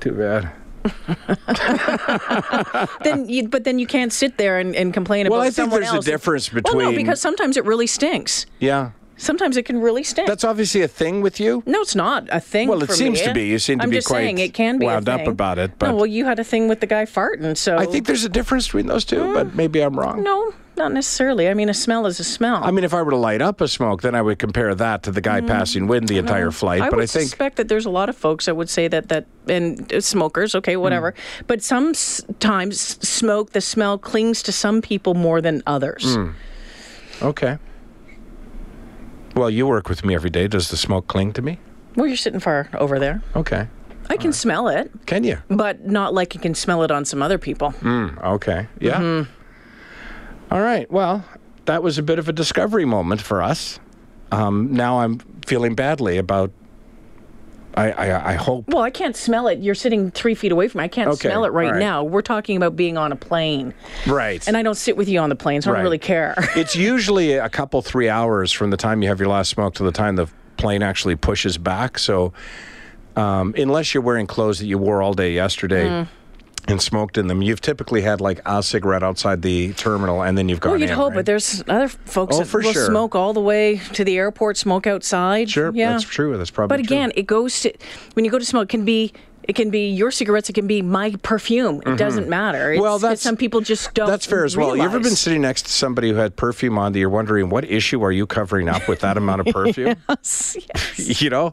Too 0.00 0.12
bad. 0.12 0.50
then, 3.02 3.28
you, 3.28 3.48
but 3.48 3.64
then 3.64 3.78
you 3.78 3.86
can't 3.86 4.12
sit 4.12 4.38
there 4.38 4.58
and, 4.58 4.74
and 4.76 4.92
complain 4.94 5.28
Well, 5.28 5.40
about 5.40 5.40
Well, 5.40 5.48
I 5.48 5.50
think 5.50 5.70
there's 5.72 5.92
a 5.92 5.96
else. 5.96 6.04
difference 6.04 6.52
Well, 6.52 6.62
no, 6.76 6.92
because 6.92 7.20
sometimes 7.20 7.56
it 7.56 7.64
really 7.64 7.86
stinks. 7.86 8.46
Yeah, 8.60 8.90
Sometimes 9.16 9.56
it 9.56 9.64
can 9.64 9.80
really 9.80 10.02
stink. 10.02 10.28
that's 10.28 10.44
obviously 10.44 10.82
a 10.82 10.88
thing 10.88 11.22
with 11.22 11.40
you. 11.40 11.62
no, 11.66 11.80
it's 11.80 11.94
not 11.94 12.28
a 12.30 12.40
thing. 12.40 12.68
Well, 12.68 12.82
it 12.82 12.90
seems 12.90 13.20
me. 13.20 13.26
to 13.26 13.32
be. 13.32 13.46
You 13.46 13.58
seem 13.58 13.78
to 13.78 13.84
I'm 13.84 13.90
be 13.90 13.96
just 13.96 14.08
quite 14.08 14.20
saying 14.20 14.38
it 14.38 14.52
can 14.54 14.78
be 14.78 14.86
wound 14.86 15.08
up 15.08 15.26
about 15.26 15.58
it, 15.58 15.70
no, 15.70 15.76
but- 15.78 15.94
well, 15.94 16.06
you 16.06 16.24
had 16.24 16.38
a 16.38 16.44
thing 16.44 16.68
with 16.68 16.80
the 16.80 16.86
guy 16.86 17.04
farting, 17.04 17.56
so 17.56 17.78
I 17.78 17.86
think 17.86 18.06
there's 18.06 18.24
a 18.24 18.28
difference 18.28 18.66
between 18.66 18.86
those 18.86 19.04
two, 19.04 19.32
but 19.34 19.54
maybe 19.54 19.80
I'm 19.80 19.98
wrong. 19.98 20.20
Mm. 20.20 20.24
no, 20.24 20.54
not 20.76 20.92
necessarily. 20.92 21.48
I 21.48 21.54
mean, 21.54 21.70
a 21.70 21.74
smell 21.74 22.04
is 22.06 22.20
a 22.20 22.24
smell. 22.24 22.62
I 22.62 22.70
mean, 22.70 22.84
if 22.84 22.92
I 22.92 23.00
were 23.00 23.12
to 23.12 23.16
light 23.16 23.40
up 23.40 23.62
a 23.62 23.68
smoke, 23.68 24.02
then 24.02 24.14
I 24.14 24.20
would 24.20 24.38
compare 24.38 24.74
that 24.74 25.02
to 25.04 25.10
the 25.10 25.22
guy 25.22 25.40
passing 25.40 25.86
wind 25.86 26.08
the 26.08 26.18
entire 26.18 26.50
flight. 26.50 26.82
Mm. 26.82 26.84
I 26.84 26.90
but 26.90 26.98
I 27.00 27.06
think 27.06 27.28
suspect 27.30 27.56
that 27.56 27.68
there's 27.68 27.86
a 27.86 27.90
lot 27.90 28.10
of 28.10 28.16
folks 28.16 28.44
that 28.44 28.56
would 28.56 28.68
say 28.68 28.86
that 28.88 29.08
that 29.08 29.26
and 29.48 30.04
smokers, 30.04 30.54
okay, 30.54 30.76
whatever. 30.76 31.12
Hmm. 31.12 31.44
But 31.46 31.62
sometimes 31.62 32.78
smoke, 33.08 33.52
the 33.52 33.60
smell 33.60 33.96
clings 33.96 34.42
to 34.42 34.52
some 34.52 34.82
people 34.82 35.14
more 35.14 35.40
than 35.40 35.62
others. 35.66 36.14
Hmm. 36.14 36.30
okay. 37.22 37.58
Well, 39.36 39.50
you 39.50 39.66
work 39.66 39.88
with 39.90 40.04
me 40.04 40.14
every 40.14 40.30
day. 40.30 40.48
Does 40.48 40.70
the 40.70 40.76
smoke 40.78 41.08
cling 41.08 41.34
to 41.34 41.42
me? 41.42 41.58
Well, 41.94 42.06
you're 42.06 42.16
sitting 42.16 42.40
far 42.40 42.68
over 42.74 42.98
there. 42.98 43.22
Okay. 43.36 43.68
I 44.08 44.16
can 44.16 44.32
smell 44.32 44.68
it, 44.68 44.90
Can 45.06 45.24
you? 45.24 45.38
but 45.48 45.84
not 45.84 46.14
like 46.14 46.34
you 46.34 46.40
can 46.40 46.54
smell 46.54 46.82
it 46.84 46.90
on 46.90 47.04
some 47.04 47.22
other 47.22 47.38
people. 47.38 47.74
Okay. 47.84 48.66
Yeah. 48.80 49.00
Mm-hmm. 49.00 49.30
All 50.54 50.60
right. 50.60 50.90
Well, 50.90 51.24
that 51.66 51.82
was 51.82 51.98
a 51.98 52.02
bit 52.02 52.18
of 52.18 52.28
a 52.28 52.32
discovery 52.32 52.84
moment 52.84 53.20
for 53.20 53.42
us. 53.42 53.78
Um, 54.32 54.72
now 54.72 55.00
I'm 55.00 55.18
feeling 55.44 55.74
badly 55.74 56.18
about. 56.18 56.50
I, 57.76 57.90
I, 57.90 58.30
I 58.30 58.34
hope. 58.34 58.68
Well, 58.68 58.82
I 58.82 58.90
can't 58.90 59.14
smell 59.14 59.48
it. 59.48 59.58
You're 59.58 59.74
sitting 59.74 60.10
three 60.10 60.34
feet 60.34 60.50
away 60.52 60.68
from 60.68 60.78
me. 60.78 60.84
I 60.84 60.88
can't 60.88 61.10
Okay, 61.10 61.28
smell 61.28 61.44
it 61.44 61.50
right, 61.52 61.72
right. 61.72 61.78
now. 61.78 62.02
We're 62.04 62.22
talking 62.22 62.56
about 62.56 62.74
being 62.76 62.96
on 62.96 63.12
a 63.12 63.16
plane, 63.16 63.74
Right. 64.06 64.46
and 64.48 64.56
I 64.56 64.62
don't 64.62 64.74
sit 64.76 64.96
with 64.96 65.08
you 65.08 65.18
on 65.20 65.28
the 65.28 65.36
plane, 65.36 65.60
so 65.62 65.70
I 65.70 65.74
don't 65.74 65.82
really 65.84 65.98
care. 65.98 66.34
it's 66.56 66.74
usually 66.74 67.34
a 67.34 67.48
couple, 67.50 67.82
three 67.82 68.08
hours 68.08 68.50
from 68.50 68.70
the 68.70 68.76
time 68.78 69.02
you 69.02 69.08
have 69.08 69.20
your 69.20 69.28
last 69.28 69.50
smoke 69.50 69.74
to 69.74 69.82
the 69.82 69.92
time 69.92 70.16
the 70.16 70.26
plane 70.56 70.82
actually 70.82 71.16
pushes 71.16 71.58
back. 71.58 71.98
So, 71.98 72.32
um, 73.14 73.54
unless 73.58 73.92
you're 73.94 74.02
wearing 74.02 74.26
clothes 74.26 74.58
that 74.60 74.66
you 74.66 74.78
wore 74.78 75.02
all 75.02 75.14
day 75.14 75.32
yesterday 75.34 75.86
Mm. 75.88 76.08
And 76.68 76.80
smoked 76.82 77.16
in 77.18 77.26
them, 77.28 77.42
you've 77.42 77.60
typically 77.60 78.02
had 78.02 78.20
like 78.20 78.40
a 78.46 78.62
cigarette 78.62 79.02
outside 79.02 79.42
the 79.42 79.72
terminal 79.74 80.22
and 80.22 80.36
then 80.36 80.48
you've 80.48 80.60
gone 80.60 80.72
Well, 80.72 80.80
you'd 80.80 80.90
in, 80.90 80.96
hope, 80.96 81.10
right? 81.10 81.16
but 81.16 81.26
there's 81.26 81.62
other 81.68 81.88
folks 81.88 82.36
Oh, 82.36 82.42
that 82.42 82.52
will 82.52 82.72
sure. 82.72 82.86
smoke 82.86 83.14
all 83.14 83.32
the 83.32 83.40
way 83.40 83.76
to 83.92 84.04
the 84.04 84.16
airport, 84.16 84.56
smoke 84.56 84.86
outside. 84.86 85.48
Sure, 85.50 85.70
yeah. 85.74 85.92
that's 85.92 86.04
true. 86.04 86.36
That's 86.36 86.50
probably 86.50 86.76
But 86.78 86.84
again, 86.84 87.12
it 87.14 87.26
goes 87.26 87.60
to 87.60 87.72
when 88.14 88.24
you 88.24 88.30
go 88.30 88.38
to 88.38 88.44
smoke. 88.44 88.64
It 88.64 88.70
can 88.70 88.84
be 88.84 89.12
It 89.46 89.54
can 89.54 89.70
be 89.70 89.90
your 89.90 90.10
cigarettes. 90.10 90.50
It 90.50 90.54
can 90.54 90.66
be 90.66 90.82
my 90.82 91.14
perfume. 91.22 91.76
It 91.76 91.84
mm-hmm. 91.84 91.96
doesn't 91.96 92.28
matter. 92.28 92.72
It's, 92.72 92.80
Well, 92.80 92.98
that's- 92.98 93.20
some 93.20 93.36
people 93.36 93.60
just 93.60 93.94
don't. 93.94 94.08
That's 94.08 94.26
fair 94.26 94.44
as 94.44 94.56
well. 94.56 94.76
You 94.76 94.82
ever 94.82 94.98
been 94.98 95.16
sitting 95.16 95.42
next 95.42 95.62
to 95.66 95.72
somebody 95.72 96.10
who 96.10 96.16
had 96.16 96.36
perfume 96.36 96.78
on 96.78 96.92
that 96.92 96.98
you're 96.98 97.08
wondering 97.08 97.48
what 97.48 97.64
issue 97.64 98.02
are 98.02 98.12
you 98.12 98.26
covering 98.26 98.68
up 98.68 98.88
with 98.88 99.00
that 99.00 99.16
amount 99.16 99.46
of 99.46 99.54
perfume? 99.54 99.96
Yes, 100.08 100.56
yes. 100.74 101.22
you 101.22 101.30
know, 101.30 101.52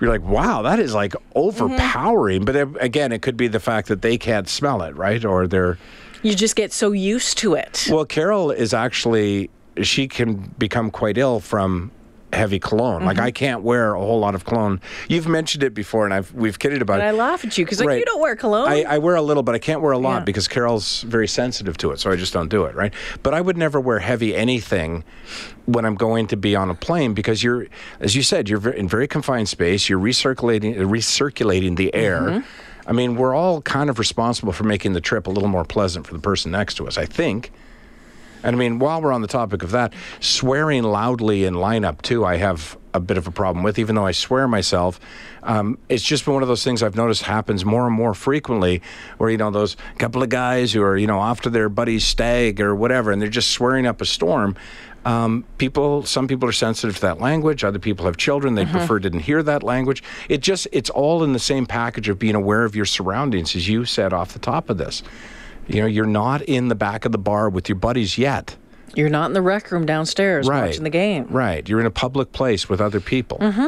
you're 0.00 0.10
like, 0.10 0.22
wow, 0.22 0.62
that 0.62 0.80
is 0.80 0.94
like 0.94 1.12
mm-hmm. 1.12 1.38
overpowering. 1.38 2.44
But 2.44 2.52
then, 2.52 2.76
again, 2.80 3.12
it 3.12 3.22
could 3.22 3.36
be 3.36 3.48
the 3.48 3.60
fact 3.60 3.88
that 3.88 4.02
they 4.02 4.18
can't 4.18 4.48
smell 4.48 4.82
it, 4.82 4.96
right? 4.96 5.24
Or 5.24 5.46
they're 5.46 5.78
You 6.22 6.34
just 6.34 6.56
get 6.56 6.72
so 6.72 6.92
used 6.92 7.38
to 7.38 7.54
it. 7.54 7.88
well, 7.90 8.04
Carol 8.04 8.50
is 8.50 8.74
actually 8.74 9.50
she 9.82 10.08
can 10.08 10.54
become 10.58 10.90
quite 10.90 11.18
ill 11.18 11.40
from 11.40 11.90
heavy 12.32 12.58
cologne. 12.58 13.04
Like 13.04 13.16
Mm-hmm. 13.16 13.26
I 13.26 13.30
can't 13.30 13.62
wear 13.62 13.94
a 13.94 13.98
whole 14.00 14.20
lot 14.20 14.34
of 14.34 14.44
cologne. 14.44 14.80
You've 15.08 15.26
mentioned 15.26 15.62
it 15.64 15.72
before, 15.74 16.04
and 16.04 16.12
I've 16.12 16.32
we've 16.34 16.58
kidded 16.58 16.82
about 16.82 17.00
it. 17.00 17.04
I 17.04 17.10
laugh 17.12 17.44
at 17.44 17.56
you 17.56 17.64
because 17.64 17.80
like 17.80 17.88
Right. 17.88 17.98
you 18.00 18.04
don't 18.04 18.20
wear 18.20 18.36
cologne. 18.36 18.68
I, 18.68 18.82
I 18.82 18.98
wear 18.98 19.14
a 19.16 19.22
little, 19.22 19.42
but 19.42 19.54
I 19.54 19.58
can't 19.58 19.80
wear 19.80 19.92
a 19.92 19.98
lot 19.98 20.18
Yeah. 20.18 20.24
because 20.24 20.46
Carol's 20.46 21.02
very 21.02 21.26
sensitive 21.26 21.76
to 21.78 21.90
it, 21.92 22.00
so 22.00 22.10
I 22.10 22.16
just 22.16 22.32
don't 22.32 22.48
do 22.50 22.64
it, 22.66 22.74
right? 22.74 22.92
But 23.22 23.32
I 23.34 23.40
would 23.40 23.56
never 23.56 23.80
wear 23.80 23.98
heavy 24.00 24.34
anything 24.36 25.04
when 25.66 25.84
I'm 25.84 25.94
going 25.94 26.26
to 26.28 26.36
be 26.36 26.54
on 26.54 26.68
a 26.70 26.74
plane 26.74 27.14
because 27.14 27.42
you're, 27.42 27.66
as 28.00 28.14
you 28.14 28.22
said, 28.22 28.48
you're 28.48 28.70
in 28.70 28.88
very 28.88 29.08
confined 29.08 29.48
space. 29.48 29.88
You're 29.88 29.98
recirculating, 30.00 30.76
recirculating 30.76 31.76
the 31.76 31.94
air. 31.94 32.20
Mm-hmm. 32.20 32.88
I 32.88 32.92
mean, 32.92 33.16
we're 33.16 33.34
all 33.34 33.60
kind 33.62 33.90
of 33.90 33.98
responsible 33.98 34.52
for 34.52 34.64
making 34.64 34.92
the 34.94 35.00
trip 35.00 35.26
a 35.26 35.30
little 35.30 35.48
more 35.48 35.64
pleasant 35.64 36.06
for 36.06 36.14
the 36.14 36.20
person 36.20 36.52
next 36.52 36.74
to 36.74 36.86
us, 36.86 36.96
I 36.98 37.04
think. 37.04 37.52
And 38.42 38.54
I 38.54 38.58
mean, 38.58 38.78
while 38.78 39.02
we're 39.02 39.12
on 39.12 39.22
the 39.22 39.28
topic 39.28 39.62
of 39.62 39.70
that, 39.72 39.92
swearing 40.20 40.82
loudly 40.84 41.44
in 41.44 41.54
lineup 41.54 42.02
too, 42.02 42.24
I 42.24 42.36
have 42.36 42.76
a 42.94 43.00
bit 43.00 43.16
of 43.16 43.26
a 43.26 43.30
problem 43.30 43.62
with. 43.64 43.78
Even 43.78 43.94
though 43.94 44.06
I 44.06 44.12
swear 44.12 44.46
myself, 44.48 45.00
um, 45.42 45.78
it's 45.88 46.02
just 46.02 46.24
been 46.24 46.34
one 46.34 46.42
of 46.42 46.48
those 46.48 46.64
things 46.64 46.82
I've 46.82 46.96
noticed 46.96 47.22
happens 47.22 47.64
more 47.64 47.86
and 47.86 47.94
more 47.94 48.14
frequently. 48.14 48.82
Where 49.18 49.30
you 49.30 49.36
know 49.36 49.50
those 49.50 49.76
couple 49.98 50.22
of 50.22 50.28
guys 50.28 50.72
who 50.72 50.82
are 50.82 50.96
you 50.96 51.06
know 51.06 51.18
off 51.18 51.40
to 51.42 51.50
their 51.50 51.68
buddy's 51.68 52.04
stag 52.04 52.60
or 52.60 52.74
whatever, 52.74 53.10
and 53.10 53.20
they're 53.20 53.28
just 53.28 53.50
swearing 53.50 53.86
up 53.86 54.00
a 54.00 54.06
storm. 54.06 54.56
Um, 55.04 55.44
people, 55.56 56.02
some 56.02 56.28
people 56.28 56.48
are 56.48 56.52
sensitive 56.52 56.96
to 56.96 57.02
that 57.02 57.20
language. 57.20 57.64
Other 57.64 57.78
people 57.78 58.04
have 58.06 58.16
children; 58.16 58.54
they 58.54 58.66
prefer 58.66 58.98
didn't 58.98 59.20
hear 59.20 59.42
that 59.42 59.62
language. 59.62 60.02
It 60.28 60.42
just, 60.42 60.66
it's 60.72 60.90
all 60.90 61.22
in 61.24 61.32
the 61.32 61.38
same 61.38 61.66
package 61.66 62.08
of 62.08 62.18
being 62.18 62.34
aware 62.34 62.64
of 62.64 62.76
your 62.76 62.84
surroundings, 62.84 63.56
as 63.56 63.68
you 63.68 63.84
said 63.84 64.12
off 64.12 64.32
the 64.32 64.38
top 64.38 64.68
of 64.68 64.76
this. 64.76 65.02
You 65.68 65.82
know, 65.82 65.86
you're 65.86 66.06
not 66.06 66.42
in 66.42 66.68
the 66.68 66.74
back 66.74 67.04
of 67.04 67.12
the 67.12 67.18
bar 67.18 67.48
with 67.48 67.68
your 67.68 67.76
buddies 67.76 68.18
yet. 68.18 68.56
You're 68.94 69.10
not 69.10 69.26
in 69.26 69.32
the 69.34 69.42
rec 69.42 69.70
room 69.70 69.86
downstairs 69.86 70.48
Right. 70.48 70.66
watching 70.68 70.82
the 70.84 70.90
game. 70.90 71.26
Right. 71.30 71.68
You're 71.68 71.80
in 71.80 71.86
a 71.86 71.90
public 71.90 72.32
place 72.32 72.68
with 72.68 72.80
other 72.80 73.00
people. 73.00 73.38
Mm-hmm. 73.38 73.66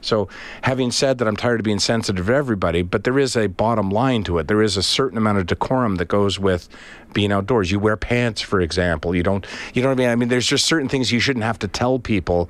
So, 0.00 0.28
having 0.62 0.92
said 0.92 1.18
that, 1.18 1.26
I'm 1.26 1.34
tired 1.36 1.58
of 1.58 1.64
being 1.64 1.80
sensitive 1.80 2.26
to 2.26 2.32
everybody, 2.32 2.82
but 2.82 3.02
there 3.02 3.18
is 3.18 3.34
a 3.36 3.48
bottom 3.48 3.90
line 3.90 4.22
to 4.24 4.38
it. 4.38 4.46
There 4.46 4.62
is 4.62 4.76
a 4.76 4.82
certain 4.82 5.18
amount 5.18 5.38
of 5.38 5.46
decorum 5.46 5.96
that 5.96 6.06
goes 6.06 6.38
with 6.38 6.68
being 7.14 7.32
outdoors. 7.32 7.72
You 7.72 7.80
wear 7.80 7.96
pants, 7.96 8.40
for 8.40 8.60
example. 8.60 9.16
You 9.16 9.24
don't. 9.24 9.44
You 9.74 9.82
know 9.82 9.88
what 9.88 9.94
I 9.98 10.02
mean? 10.02 10.08
I 10.10 10.14
mean, 10.14 10.28
there's 10.28 10.46
just 10.46 10.66
certain 10.66 10.88
things 10.88 11.10
you 11.10 11.18
shouldn't 11.18 11.44
have 11.44 11.58
to 11.60 11.68
tell 11.68 11.98
people. 11.98 12.48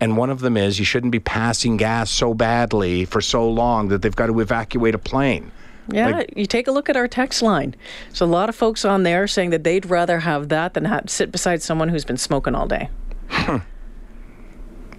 And 0.00 0.16
one 0.16 0.30
of 0.30 0.38
them 0.40 0.56
is 0.56 0.78
you 0.78 0.84
shouldn't 0.84 1.10
be 1.12 1.18
passing 1.20 1.76
gas 1.78 2.10
so 2.10 2.32
badly 2.32 3.06
for 3.06 3.20
so 3.20 3.48
long 3.48 3.88
that 3.88 4.02
they've 4.02 4.14
got 4.14 4.26
to 4.26 4.38
evacuate 4.38 4.94
a 4.94 4.98
plane. 4.98 5.50
Yeah, 5.90 6.08
Like- 6.08 6.32
you 6.36 6.46
take 6.46 6.68
a 6.68 6.72
look 6.72 6.88
at 6.88 6.96
our 6.96 7.08
text 7.08 7.42
line. 7.42 7.74
There's 8.08 8.20
a 8.20 8.26
lot 8.26 8.48
of 8.48 8.54
folks 8.54 8.84
on 8.84 9.02
there 9.02 9.26
saying 9.26 9.50
that 9.50 9.64
they'd 9.64 9.86
rather 9.86 10.20
have 10.20 10.48
that 10.48 10.74
than 10.74 10.84
have, 10.84 11.10
sit 11.10 11.32
beside 11.32 11.62
someone 11.62 11.88
who's 11.88 12.04
been 12.04 12.16
smoking 12.16 12.54
all 12.54 12.66
day. 12.66 12.88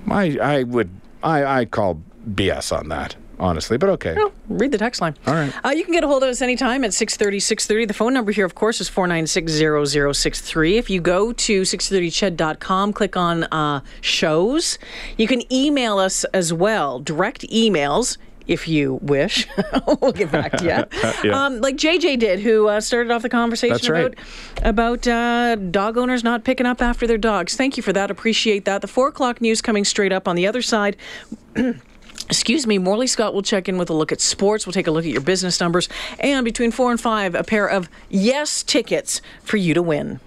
I 0.10 0.38
I 0.42 0.64
would 0.64 0.90
I 1.22 1.46
I 1.62 1.66
call 1.66 2.02
BS 2.30 2.78
on 2.78 2.90
that 2.90 3.16
honestly, 3.40 3.78
but 3.78 3.90
okay. 3.90 4.14
Well, 4.16 4.32
read 4.48 4.72
the 4.72 4.78
text 4.78 5.02
line. 5.02 5.16
All 5.28 5.34
right. 5.34 5.54
Uh, 5.66 5.70
you 5.70 5.84
can 5.84 5.94
get 5.94 6.04
a 6.04 6.08
hold 6.08 6.24
of 6.24 6.30
us 6.30 6.42
anytime 6.42 6.84
at 6.84 6.94
630, 6.94 7.40
630. 7.40 7.86
The 7.86 7.94
phone 7.94 8.14
number 8.14 8.32
here, 8.32 8.46
of 8.46 8.56
course, 8.56 8.80
is 8.80 8.90
496-0063. 8.90 10.78
If 10.78 10.90
you 10.90 11.02
go 11.02 11.34
to 11.34 11.62
630ched.com, 11.62 12.94
click 12.94 13.18
on 13.18 13.44
uh, 13.46 13.82
shows. 14.02 14.78
You 15.18 15.28
can 15.28 15.42
email 15.52 15.98
us 15.98 16.24
as 16.26 16.54
well, 16.54 17.00
direct 17.00 17.42
emails. 17.50 18.18
If 18.46 18.68
you 18.68 18.96
wish, 19.02 19.48
we'll 20.02 20.12
get 20.12 20.32
back 20.32 20.52
to 20.58 20.64
you. 20.66 21.14
Yeah. 21.24 21.46
um, 21.46 21.62
like 21.62 21.78
JJ 21.78 22.20
did, 22.20 22.40
who 22.42 22.68
uh, 22.68 22.82
started 22.82 23.12
off 23.12 23.22
the 23.22 23.30
conversation 23.30 23.74
That's 23.76 23.90
right. 23.90 24.14
about 24.62 25.04
about 25.04 25.08
uh, 25.08 25.56
dog 25.56 25.98
owners 25.98 26.24
not 26.24 26.44
picking 26.44 26.66
up 26.66 26.82
after 26.82 27.08
their 27.08 27.18
dogs. 27.18 27.56
Thank 27.56 27.78
you 27.78 27.84
for 27.84 27.94
that. 27.94 28.12
Appreciate 28.12 28.66
that. 28.66 28.82
The 28.82 28.88
four 28.88 29.08
o'clock 29.08 29.40
news 29.40 29.62
coming 29.62 29.86
straight 29.86 30.12
up 30.12 30.28
on 30.28 30.36
the 30.36 30.46
other 30.48 30.62
side. 30.62 30.98
Excuse 32.30 32.66
me, 32.66 32.78
Morley 32.78 33.08
Scott 33.08 33.34
will 33.34 33.42
check 33.42 33.68
in 33.68 33.78
with 33.78 33.90
a 33.90 33.94
look 33.94 34.12
at 34.12 34.22
sports. 34.22 34.66
We'll 34.66 34.74
take 34.74 34.88
a 34.88 34.92
look 34.92 35.06
at 35.06 35.12
your 35.12 35.22
business 35.22 35.60
numbers. 35.60 35.90
And 36.20 36.46
between 36.46 36.72
four 36.72 36.92
and 36.92 37.00
five, 37.00 37.36
a 37.36 37.44
pair 37.44 37.68
of 37.68 37.90
yes 38.10 38.64
tickets 38.64 39.22
for 39.44 39.58
you 39.58 39.74
to 39.74 39.82
win. 39.82 40.20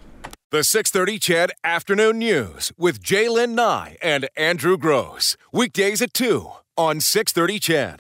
The 0.51 0.63
630 0.63 1.19
CHED 1.19 1.51
Afternoon 1.65 2.19
News 2.19 2.73
with 2.79 3.03
J'lyn 3.03 3.51
Nye 3.55 3.97
and 4.01 4.29
Andrew 4.37 4.79
Grose. 4.79 5.37
Weekdays 5.53 6.01
at 6.01 6.15
2 6.15 6.49
on 6.77 7.01
630 7.01 7.59
CHED. 7.59 7.95